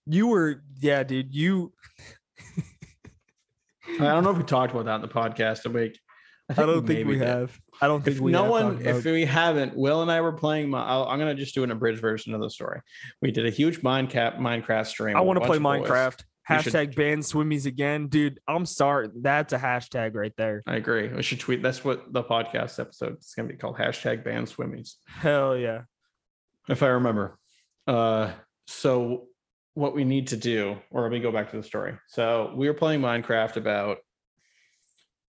[0.05, 1.33] You were, yeah, dude.
[1.33, 1.73] You,
[3.99, 5.99] I don't know if we talked about that in the podcast a week.
[6.49, 7.27] I don't think we did.
[7.27, 7.57] have.
[7.81, 8.31] I don't think If we.
[8.31, 8.81] no have one.
[8.81, 9.05] If about...
[9.05, 10.69] we haven't, Will and I were playing.
[10.69, 12.81] My, I'll, I'm gonna just do an abridged version of the story.
[13.21, 15.15] We did a huge Minecraft Minecraft stream.
[15.15, 15.81] I want to play of boys.
[15.81, 16.19] Minecraft.
[16.19, 18.39] Should- Hashtag ban swimmies again, dude.
[18.45, 19.09] I'm sorry.
[19.15, 20.63] That's a hashtag right there.
[20.65, 21.07] I agree.
[21.07, 21.61] We should tweet.
[21.61, 23.77] That's what the podcast episode is gonna be called.
[23.77, 24.95] Hashtag ban swimmies.
[25.07, 25.83] Hell yeah.
[26.67, 27.37] if I remember.
[27.87, 28.31] Uh,
[28.67, 29.27] so
[29.73, 31.93] what we need to do, or let me go back to the story.
[32.07, 33.97] So we were playing Minecraft about,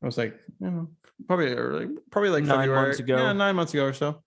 [0.02, 0.88] I was like, you know,
[1.28, 3.16] probably early, probably like Nine February, months ago.
[3.18, 4.22] yeah, nine months ago or so.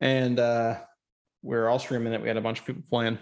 [0.00, 0.78] And uh,
[1.42, 2.22] we were all streaming it.
[2.22, 3.18] We had a bunch of people playing.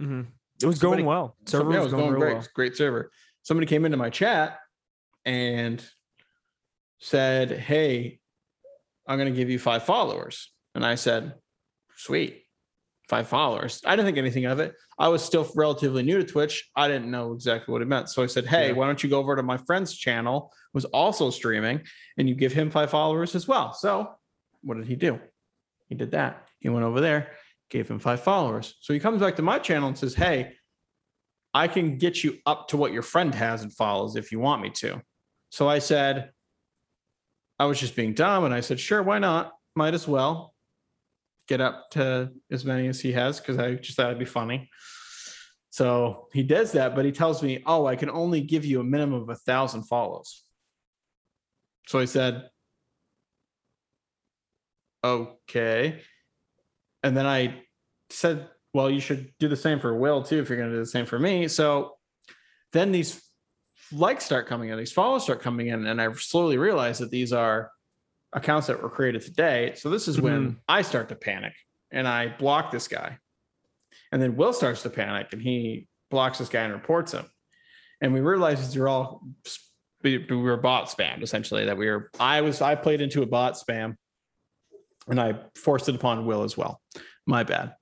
[0.00, 0.26] Mhm.
[0.60, 1.36] It was Somebody- going well.
[1.46, 2.34] So, Server yeah, it was was going, great.
[2.34, 2.46] well.
[2.54, 3.10] Great server.
[3.42, 4.58] Somebody came into my chat
[5.24, 5.84] and
[7.00, 8.20] said, Hey,
[9.06, 10.52] I'm going to give you five followers.
[10.74, 11.34] And I said,
[11.96, 12.41] Sweet,
[13.08, 13.80] five followers.
[13.84, 14.74] I didn't think anything of it.
[14.98, 16.70] I was still relatively new to Twitch.
[16.76, 18.08] I didn't know exactly what it meant.
[18.08, 18.72] So I said, Hey, Yeah.
[18.74, 21.82] why don't you go over to my friend's channel, who's also streaming,
[22.16, 23.72] and you give him five followers as well.
[23.72, 24.14] So
[24.62, 25.20] what did he do?
[25.88, 26.46] He did that.
[26.60, 27.32] He went over there,
[27.70, 28.76] gave him five followers.
[28.80, 30.52] So he comes back to my channel and says, Hey,
[31.52, 34.62] I can get you up to what your friend has and follows if you want
[34.62, 35.02] me to.
[35.50, 36.30] So I said,
[37.58, 38.44] I was just being dumb.
[38.44, 39.52] And I said, Sure, why not?
[39.74, 40.51] Might as well
[41.48, 44.70] get up to as many as he has because I just thought it'd be funny.
[45.70, 48.84] So he does that, but he tells me, Oh, I can only give you a
[48.84, 50.44] minimum of a thousand follows.
[51.86, 52.48] So I said,
[55.04, 56.00] Okay.
[57.02, 57.62] And then I
[58.10, 60.80] said, well, you should do the same for Will too if you're going to do
[60.80, 61.48] the same for me.
[61.48, 61.96] So
[62.72, 63.22] then these
[63.90, 67.32] likes start coming in, these follows start coming in, and I slowly realize that these
[67.32, 67.70] are
[68.32, 69.72] accounts that were created today.
[69.76, 70.58] So this is when mm-hmm.
[70.68, 71.52] I start to panic
[71.90, 73.18] and I block this guy.
[74.10, 77.26] And then Will starts to panic and he blocks this guy and reports him.
[78.00, 79.22] And we realize these are all
[80.02, 81.66] we we were bot spammed essentially.
[81.66, 83.96] That we were I was I played into a bot spam
[85.08, 86.80] and I forced it upon Will as well.
[87.26, 87.74] My bad.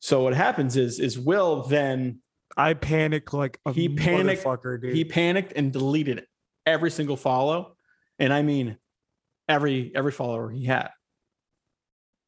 [0.00, 2.20] So what happens is is Will then
[2.56, 4.94] I panicked like a He panicked- dude.
[4.94, 6.24] he panicked and deleted
[6.64, 7.76] every single follow,
[8.18, 8.78] and I mean
[9.48, 10.90] every every follower he had.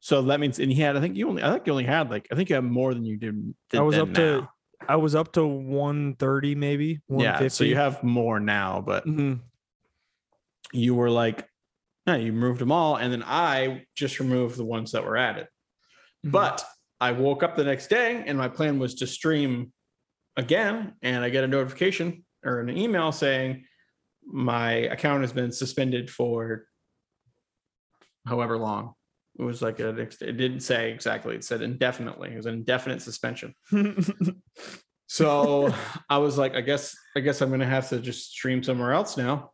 [0.01, 2.09] So that means, and he had, I think you only, I think you only had
[2.09, 3.53] like, I think you have more than you did.
[3.73, 4.47] I was up to.
[4.87, 7.01] I was up to 130 maybe.
[7.09, 7.49] yeah.
[7.49, 9.41] So you have more now, but Mhm.
[10.71, 11.45] you were like,
[12.07, 15.47] no, you removed them all, and then I just removed the ones that were added.
[16.25, 16.31] Mhm.
[16.31, 16.63] But
[17.01, 19.73] I woke up the next day and my plan was to stream
[20.37, 20.95] again.
[21.01, 23.65] And I get a notification or an email saying
[24.25, 26.65] my account has been suspended for
[28.25, 28.93] however long.
[29.37, 31.35] It was like a, it didn't say exactly.
[31.35, 32.31] It said indefinitely.
[32.33, 33.53] It was an indefinite suspension.
[35.11, 35.73] So
[36.07, 39.17] I was like, I guess, I guess I'm gonna have to just stream somewhere else
[39.17, 39.49] now.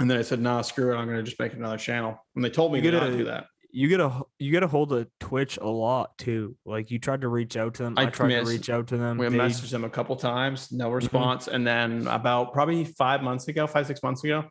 [0.00, 0.96] And then I said, nah, screw it.
[0.96, 2.16] I'm gonna just make another channel.
[2.34, 3.46] And they told me You to gotta- not do that.
[3.70, 6.56] you get a you get a hold of Twitch a lot too.
[6.64, 7.94] Like you tried to reach out to them.
[7.98, 9.18] I, I tried missed- to reach out to them.
[9.18, 10.94] We They- messaged them a couple times, no mm-hmm.
[10.94, 11.48] response.
[11.48, 14.44] And then about probably five months ago, five, six months ago,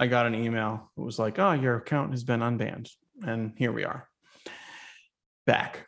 [0.00, 0.90] I got an email.
[0.96, 2.90] It was like, oh, your account has been unbanned.
[3.22, 4.08] And here we are.
[5.46, 5.86] Back.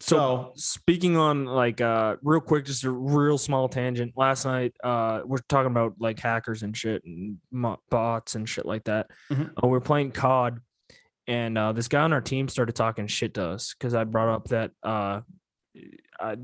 [0.00, 4.14] So So speaking on like uh real quick, just a real small tangent.
[4.16, 7.38] Last night, uh we're talking about like hackers and shit and
[7.88, 9.06] bots and shit like that.
[9.30, 9.52] Mhm.
[9.62, 10.58] Uh, we're playing COD,
[11.28, 14.28] and uh this guy on our team started talking shit to us because I brought
[14.34, 15.20] up that uh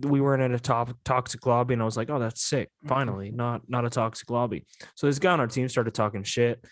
[0.02, 2.70] we weren't in a top toxic lobby, and I was like, "Oh, that's sick!
[2.86, 6.62] Finally, not not a toxic lobby." So this guy on our team started talking shit,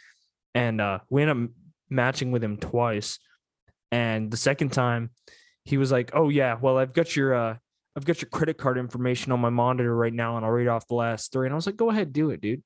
[0.55, 1.51] and uh, we ended up
[1.89, 3.19] matching with him twice.
[3.93, 5.11] And the second time,
[5.65, 7.57] he was like, "Oh yeah, well I've got your uh,
[7.97, 10.87] I've got your credit card information on my monitor right now, and I'll read off
[10.87, 11.47] the last three.
[11.47, 12.63] And I was like, "Go ahead, do it, dude.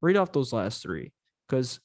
[0.00, 1.12] Read off those last three,
[1.48, 1.80] because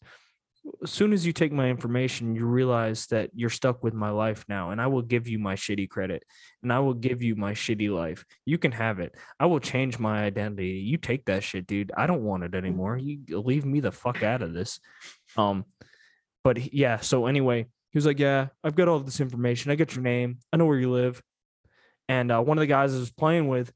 [0.83, 4.45] as soon as you take my information, you realize that you're stuck with my life
[4.49, 6.23] now, and I will give you my shitty credit,
[6.63, 8.25] and I will give you my shitty life.
[8.45, 9.15] You can have it.
[9.39, 10.83] I will change my identity.
[10.85, 11.91] You take that shit, dude.
[11.97, 12.97] I don't want it anymore.
[12.97, 14.79] You leave me the fuck out of this."
[15.37, 15.65] Um,
[16.43, 16.97] but yeah.
[16.99, 19.71] So anyway, he was like, "Yeah, I've got all this information.
[19.71, 20.39] I got your name.
[20.51, 21.21] I know where you live."
[22.07, 23.71] And uh, one of the guys I was playing with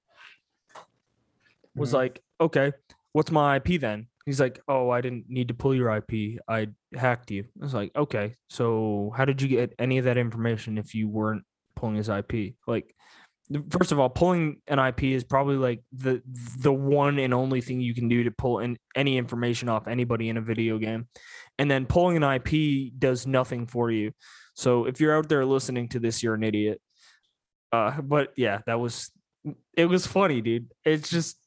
[1.76, 1.94] was Mhm.
[1.94, 2.72] like, "Okay,
[3.14, 6.40] what's my IP then?" He's like, "Oh, I didn't need to pull your IP.
[6.48, 10.18] I hacked you." I was like, "Okay, so how did you get any of that
[10.18, 11.44] information if you weren't
[11.76, 12.96] pulling his IP?" Like,
[13.70, 16.22] first of all, pulling an IP is probably like the
[16.60, 20.30] the one and only thing you can do to pull in any information off anybody
[20.30, 21.08] in a video game.
[21.60, 24.12] And then pulling an IP does nothing for you.
[24.56, 26.82] So if you're out there listening to this, you're an idiot.
[27.72, 29.12] Uh, but yeah, that was
[29.76, 30.72] it was funny, dude.
[30.86, 31.38] It's just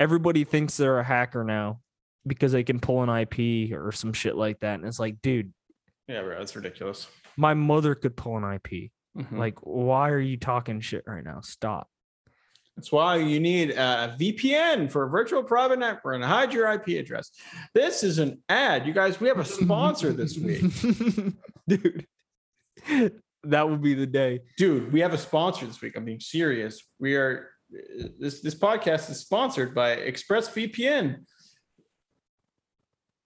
[0.00, 1.80] everybody thinks they're a hacker now
[2.26, 4.74] because they can pull an IP or some shit like that.
[4.78, 5.52] And it's like, dude,
[6.08, 7.06] yeah, bro, that's ridiculous.
[7.36, 8.90] my mother could pull an IP.
[9.18, 9.38] Mhm.
[9.38, 11.40] Like, why are you talking shit right now?
[11.40, 11.88] Stop.
[12.76, 16.88] That's why you need a VPN for a virtual private network and hide your IP
[16.98, 17.30] address.
[17.74, 18.86] This is an ad.
[18.86, 20.62] You guys, we have a sponsor this week.
[21.68, 22.06] dude.
[23.44, 24.40] That would be the day.
[24.56, 25.94] Dude, we have a sponsor this week.
[25.96, 26.82] I'm being serious.
[26.98, 27.48] We are
[28.18, 31.24] this this podcast is sponsored by ExpressVPN.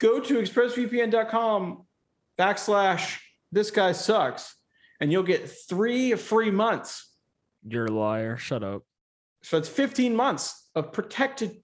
[0.05, 1.87] Go to expressvpn.com
[2.39, 4.55] backslash this guy sucks
[5.01, 7.11] and you'll get three free months.
[7.67, 8.37] You're a liar.
[8.37, 8.83] Shut up.
[9.45, 11.63] So it's 15 months of protected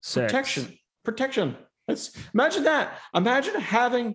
[0.00, 0.32] Sex.
[0.32, 0.78] protection.
[1.04, 1.56] Protection.
[1.86, 3.00] Let's imagine that.
[3.14, 4.14] Imagine having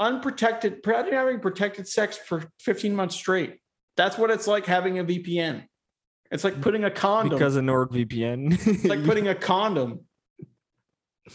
[0.00, 3.58] unprotected, imagine having protected sex for 15 months straight.
[3.96, 5.66] That's what it's like having a VPN.
[6.32, 6.62] It's like mm.
[6.62, 7.38] putting a condom.
[7.38, 8.66] Because of NordVPN.
[8.66, 10.06] it's like putting a condom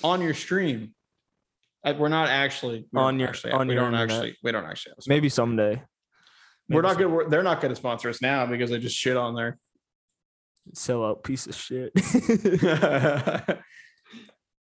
[0.03, 0.93] on your stream.
[1.83, 4.15] Uh, We're not actually we On your- actually, on we your don't internet.
[4.17, 5.81] actually we don't actually maybe someday.
[6.69, 7.11] we're Maybe not good.
[7.11, 9.57] We're, they're not going to sponsor us now because they just shit on there.
[10.73, 11.93] Sell out piece of shit.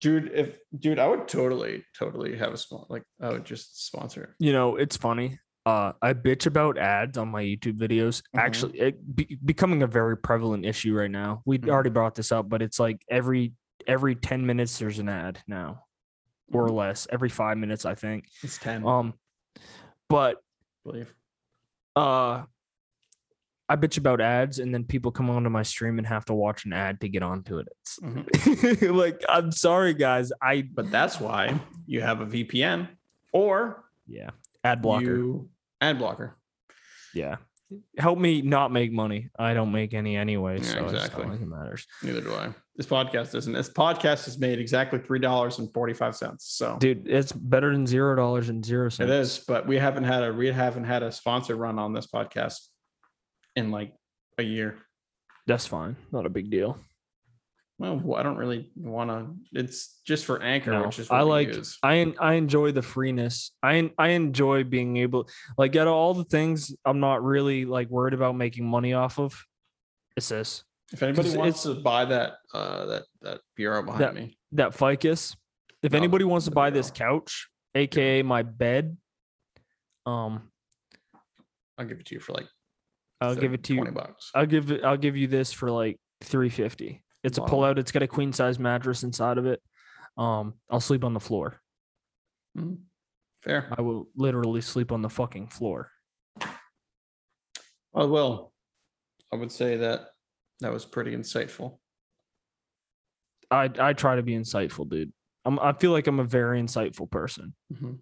[0.02, 4.24] dude, if dude, I would totally, totally have a small like I would just sponsor
[4.24, 4.30] it.
[4.40, 5.40] you know, it's funny.
[5.66, 8.22] Uh, I bitch about ads on my YouTube videos.
[8.36, 8.40] Mhm.
[8.40, 11.42] Actually, it be, becoming a very prevalent issue right now.
[11.46, 11.70] We Mhm.
[11.70, 13.54] already brought this up, but it's like every
[13.88, 15.86] every ten minutes there's an ad now,
[16.52, 16.74] or Mhm.
[16.76, 17.08] less.
[17.12, 18.28] Every five minutes, I think.
[18.44, 19.14] It's ten, Um,
[20.10, 21.14] but I believe.
[21.96, 22.44] uh,
[23.68, 26.66] I bitch about ads, and then people come onto my stream and have to watch
[26.66, 27.68] an ad to get onto it.
[27.82, 28.28] It's Mhm.
[28.96, 30.32] like I'm sorry, guys.
[30.42, 32.88] I But that's why you have a VPN
[33.34, 34.30] or yeah,
[34.64, 35.04] ad blocker.
[35.06, 35.50] you
[35.82, 36.38] ad blocker.
[37.14, 37.38] Yeah.
[37.98, 39.30] Help me not make money.
[39.40, 40.58] I don't make any anyway.
[40.58, 41.26] Yeah, so exactly.
[41.26, 41.88] it matters.
[42.04, 42.54] Neither do I.
[42.76, 43.54] This podcast doesn't.
[43.54, 46.46] This podcast has made exactly three dollars and forty five cents.
[46.46, 49.10] So Dude, it's better than zero dollars and zero it cents.
[49.10, 52.06] It is, but we haven't had a we haven't had a sponsor run on this
[52.08, 52.60] podcast
[53.56, 53.94] in like
[54.38, 54.78] a year.
[55.48, 55.96] That's fine.
[56.12, 56.78] Not a big deal.
[57.78, 59.60] Well, I don't really want to.
[59.60, 61.78] It's just for Anchor, No, which is I like use.
[61.84, 63.52] I I enjoy the freeness.
[63.62, 67.90] I I enjoy being able like out of all the things I'm not really like
[67.90, 69.38] worried about making money off of.
[70.16, 70.64] It's this.
[70.94, 75.36] If anybody wants to buy that uh that that bureau behind That- me, That ficus.
[75.84, 78.98] If Oh, anybody wants to buy this couch, aka my bed,
[80.06, 80.50] um,
[81.78, 82.48] I'll give it to you for like
[83.20, 83.80] I'll give it to you.
[83.82, 84.32] twenty bucks.
[84.34, 84.84] I'll give it.
[84.86, 87.04] I'll give you this for like three fifty.
[87.26, 87.80] It's a pullout.
[87.80, 89.60] It's got a queen size mattress inside of it.
[90.16, 91.60] Um, I'll sleep on the floor.
[92.56, 92.84] Mhm.
[93.42, 93.74] Fair.
[93.76, 95.92] I will literally sleep on the fucking floor.
[96.40, 98.54] I will.
[99.34, 100.10] I would say that
[100.60, 101.80] that was pretty insightful.
[103.50, 105.12] I I try to be insightful, dude.
[105.46, 107.56] I'm, I feel like I'm a very insightful person.
[107.74, 108.00] Mhm.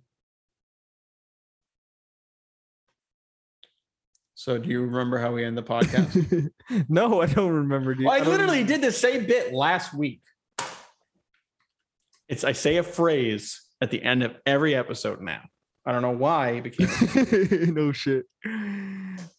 [4.35, 6.49] So, do you remember how we end the podcast?
[6.89, 8.05] no, I don't remember, dude.
[8.05, 8.73] Well, I don't literally remember.
[8.73, 10.21] did the same bit last week.
[12.27, 15.41] It's I say a phrase at the end of every episode now.
[15.85, 16.89] I don't know why because
[17.67, 18.25] no shit.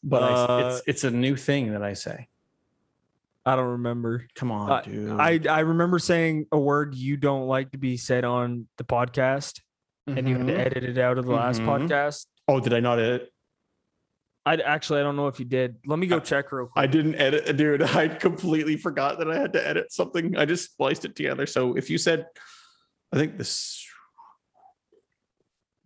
[0.03, 2.29] but I, Uh, it's it's a new thing that I say.
[3.47, 4.27] I don't remember.
[4.37, 5.11] Come on, Uh, dude.
[5.21, 9.61] I I remember saying a word you don't like to be said on the podcast,
[10.07, 10.59] and you had to Mhm.
[10.67, 11.67] edit it out of the last Mhm.
[11.67, 12.27] podcast.
[12.47, 13.31] Oh, did I not edit?
[14.47, 15.77] I actually I don't know if you did.
[15.87, 16.83] Let me go check real quick.
[16.83, 17.83] I didn't edit, dude.
[17.97, 20.37] I completely forgot that I had to edit something.
[20.37, 21.47] I just spliced it together.
[21.47, 22.27] So if you said,
[23.13, 23.87] I think this.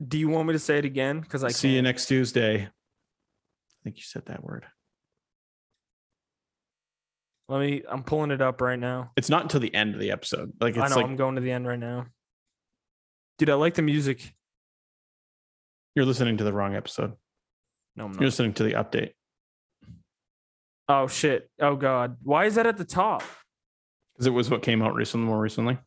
[0.06, 1.20] Do you want me to say it again?
[1.20, 1.84] Because I see you can't.
[1.84, 2.62] next Tuesday.
[2.62, 2.70] I
[3.84, 4.66] think you said that word.
[7.48, 7.82] Let me.
[7.88, 9.12] I'm pulling it up right now.
[9.16, 10.52] It's not until the end of the episode.
[10.60, 10.96] Like I know.
[10.96, 12.06] like I'm going to the end right now.
[13.38, 14.34] Dude, I like the music.
[15.94, 17.14] you're listening to the wrong episode.
[17.98, 19.10] No, I'm You're listening to the update.
[20.88, 21.50] Oh shit.
[21.60, 22.16] Oh god.
[22.22, 23.24] Why is that at the top?
[24.14, 25.78] because it was what came out recently, more recently.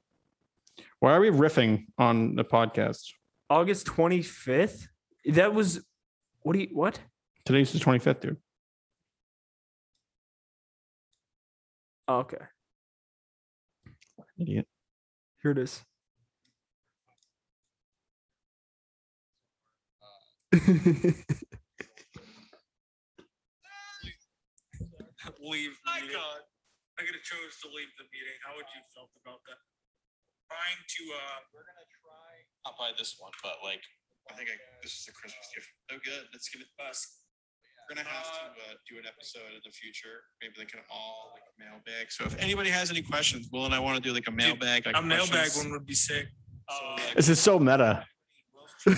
[0.99, 3.13] Why are we riffing on the podcast?
[3.49, 4.87] August 25th.
[5.25, 5.85] That was.
[6.41, 6.67] What do you?
[6.73, 6.99] What?
[7.45, 8.37] Today's the 25th, dude.
[12.09, 12.37] Oh, okay.
[14.37, 14.67] Idiot.
[15.41, 15.81] Here it is.
[25.41, 25.73] leave.
[25.85, 26.41] My God,
[26.97, 28.37] I could have chose to leave the meeting.
[28.45, 29.59] How would you felt about that?
[30.47, 32.31] Trying to, uh, we're gonna try.
[32.67, 33.81] I'll buy this one, but like,
[34.29, 35.67] I think I, this is a Christmas gift.
[35.91, 36.27] Oh, good.
[36.33, 37.25] Let's give it us.
[37.89, 40.21] We're gonna have to uh, do an episode in the future.
[40.41, 42.11] Maybe they can all like mailbag.
[42.11, 44.85] So if anybody has any questions, Will and I want to do like a mailbag.
[44.85, 45.65] Like A mailbag questions.
[45.65, 46.27] one would be sick.
[46.69, 48.05] Uh, This is so meta.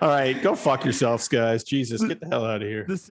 [0.00, 1.64] All right, go fuck yourselves, guys.
[1.64, 2.84] Jesus, get the hell out of here.
[2.88, 3.10] this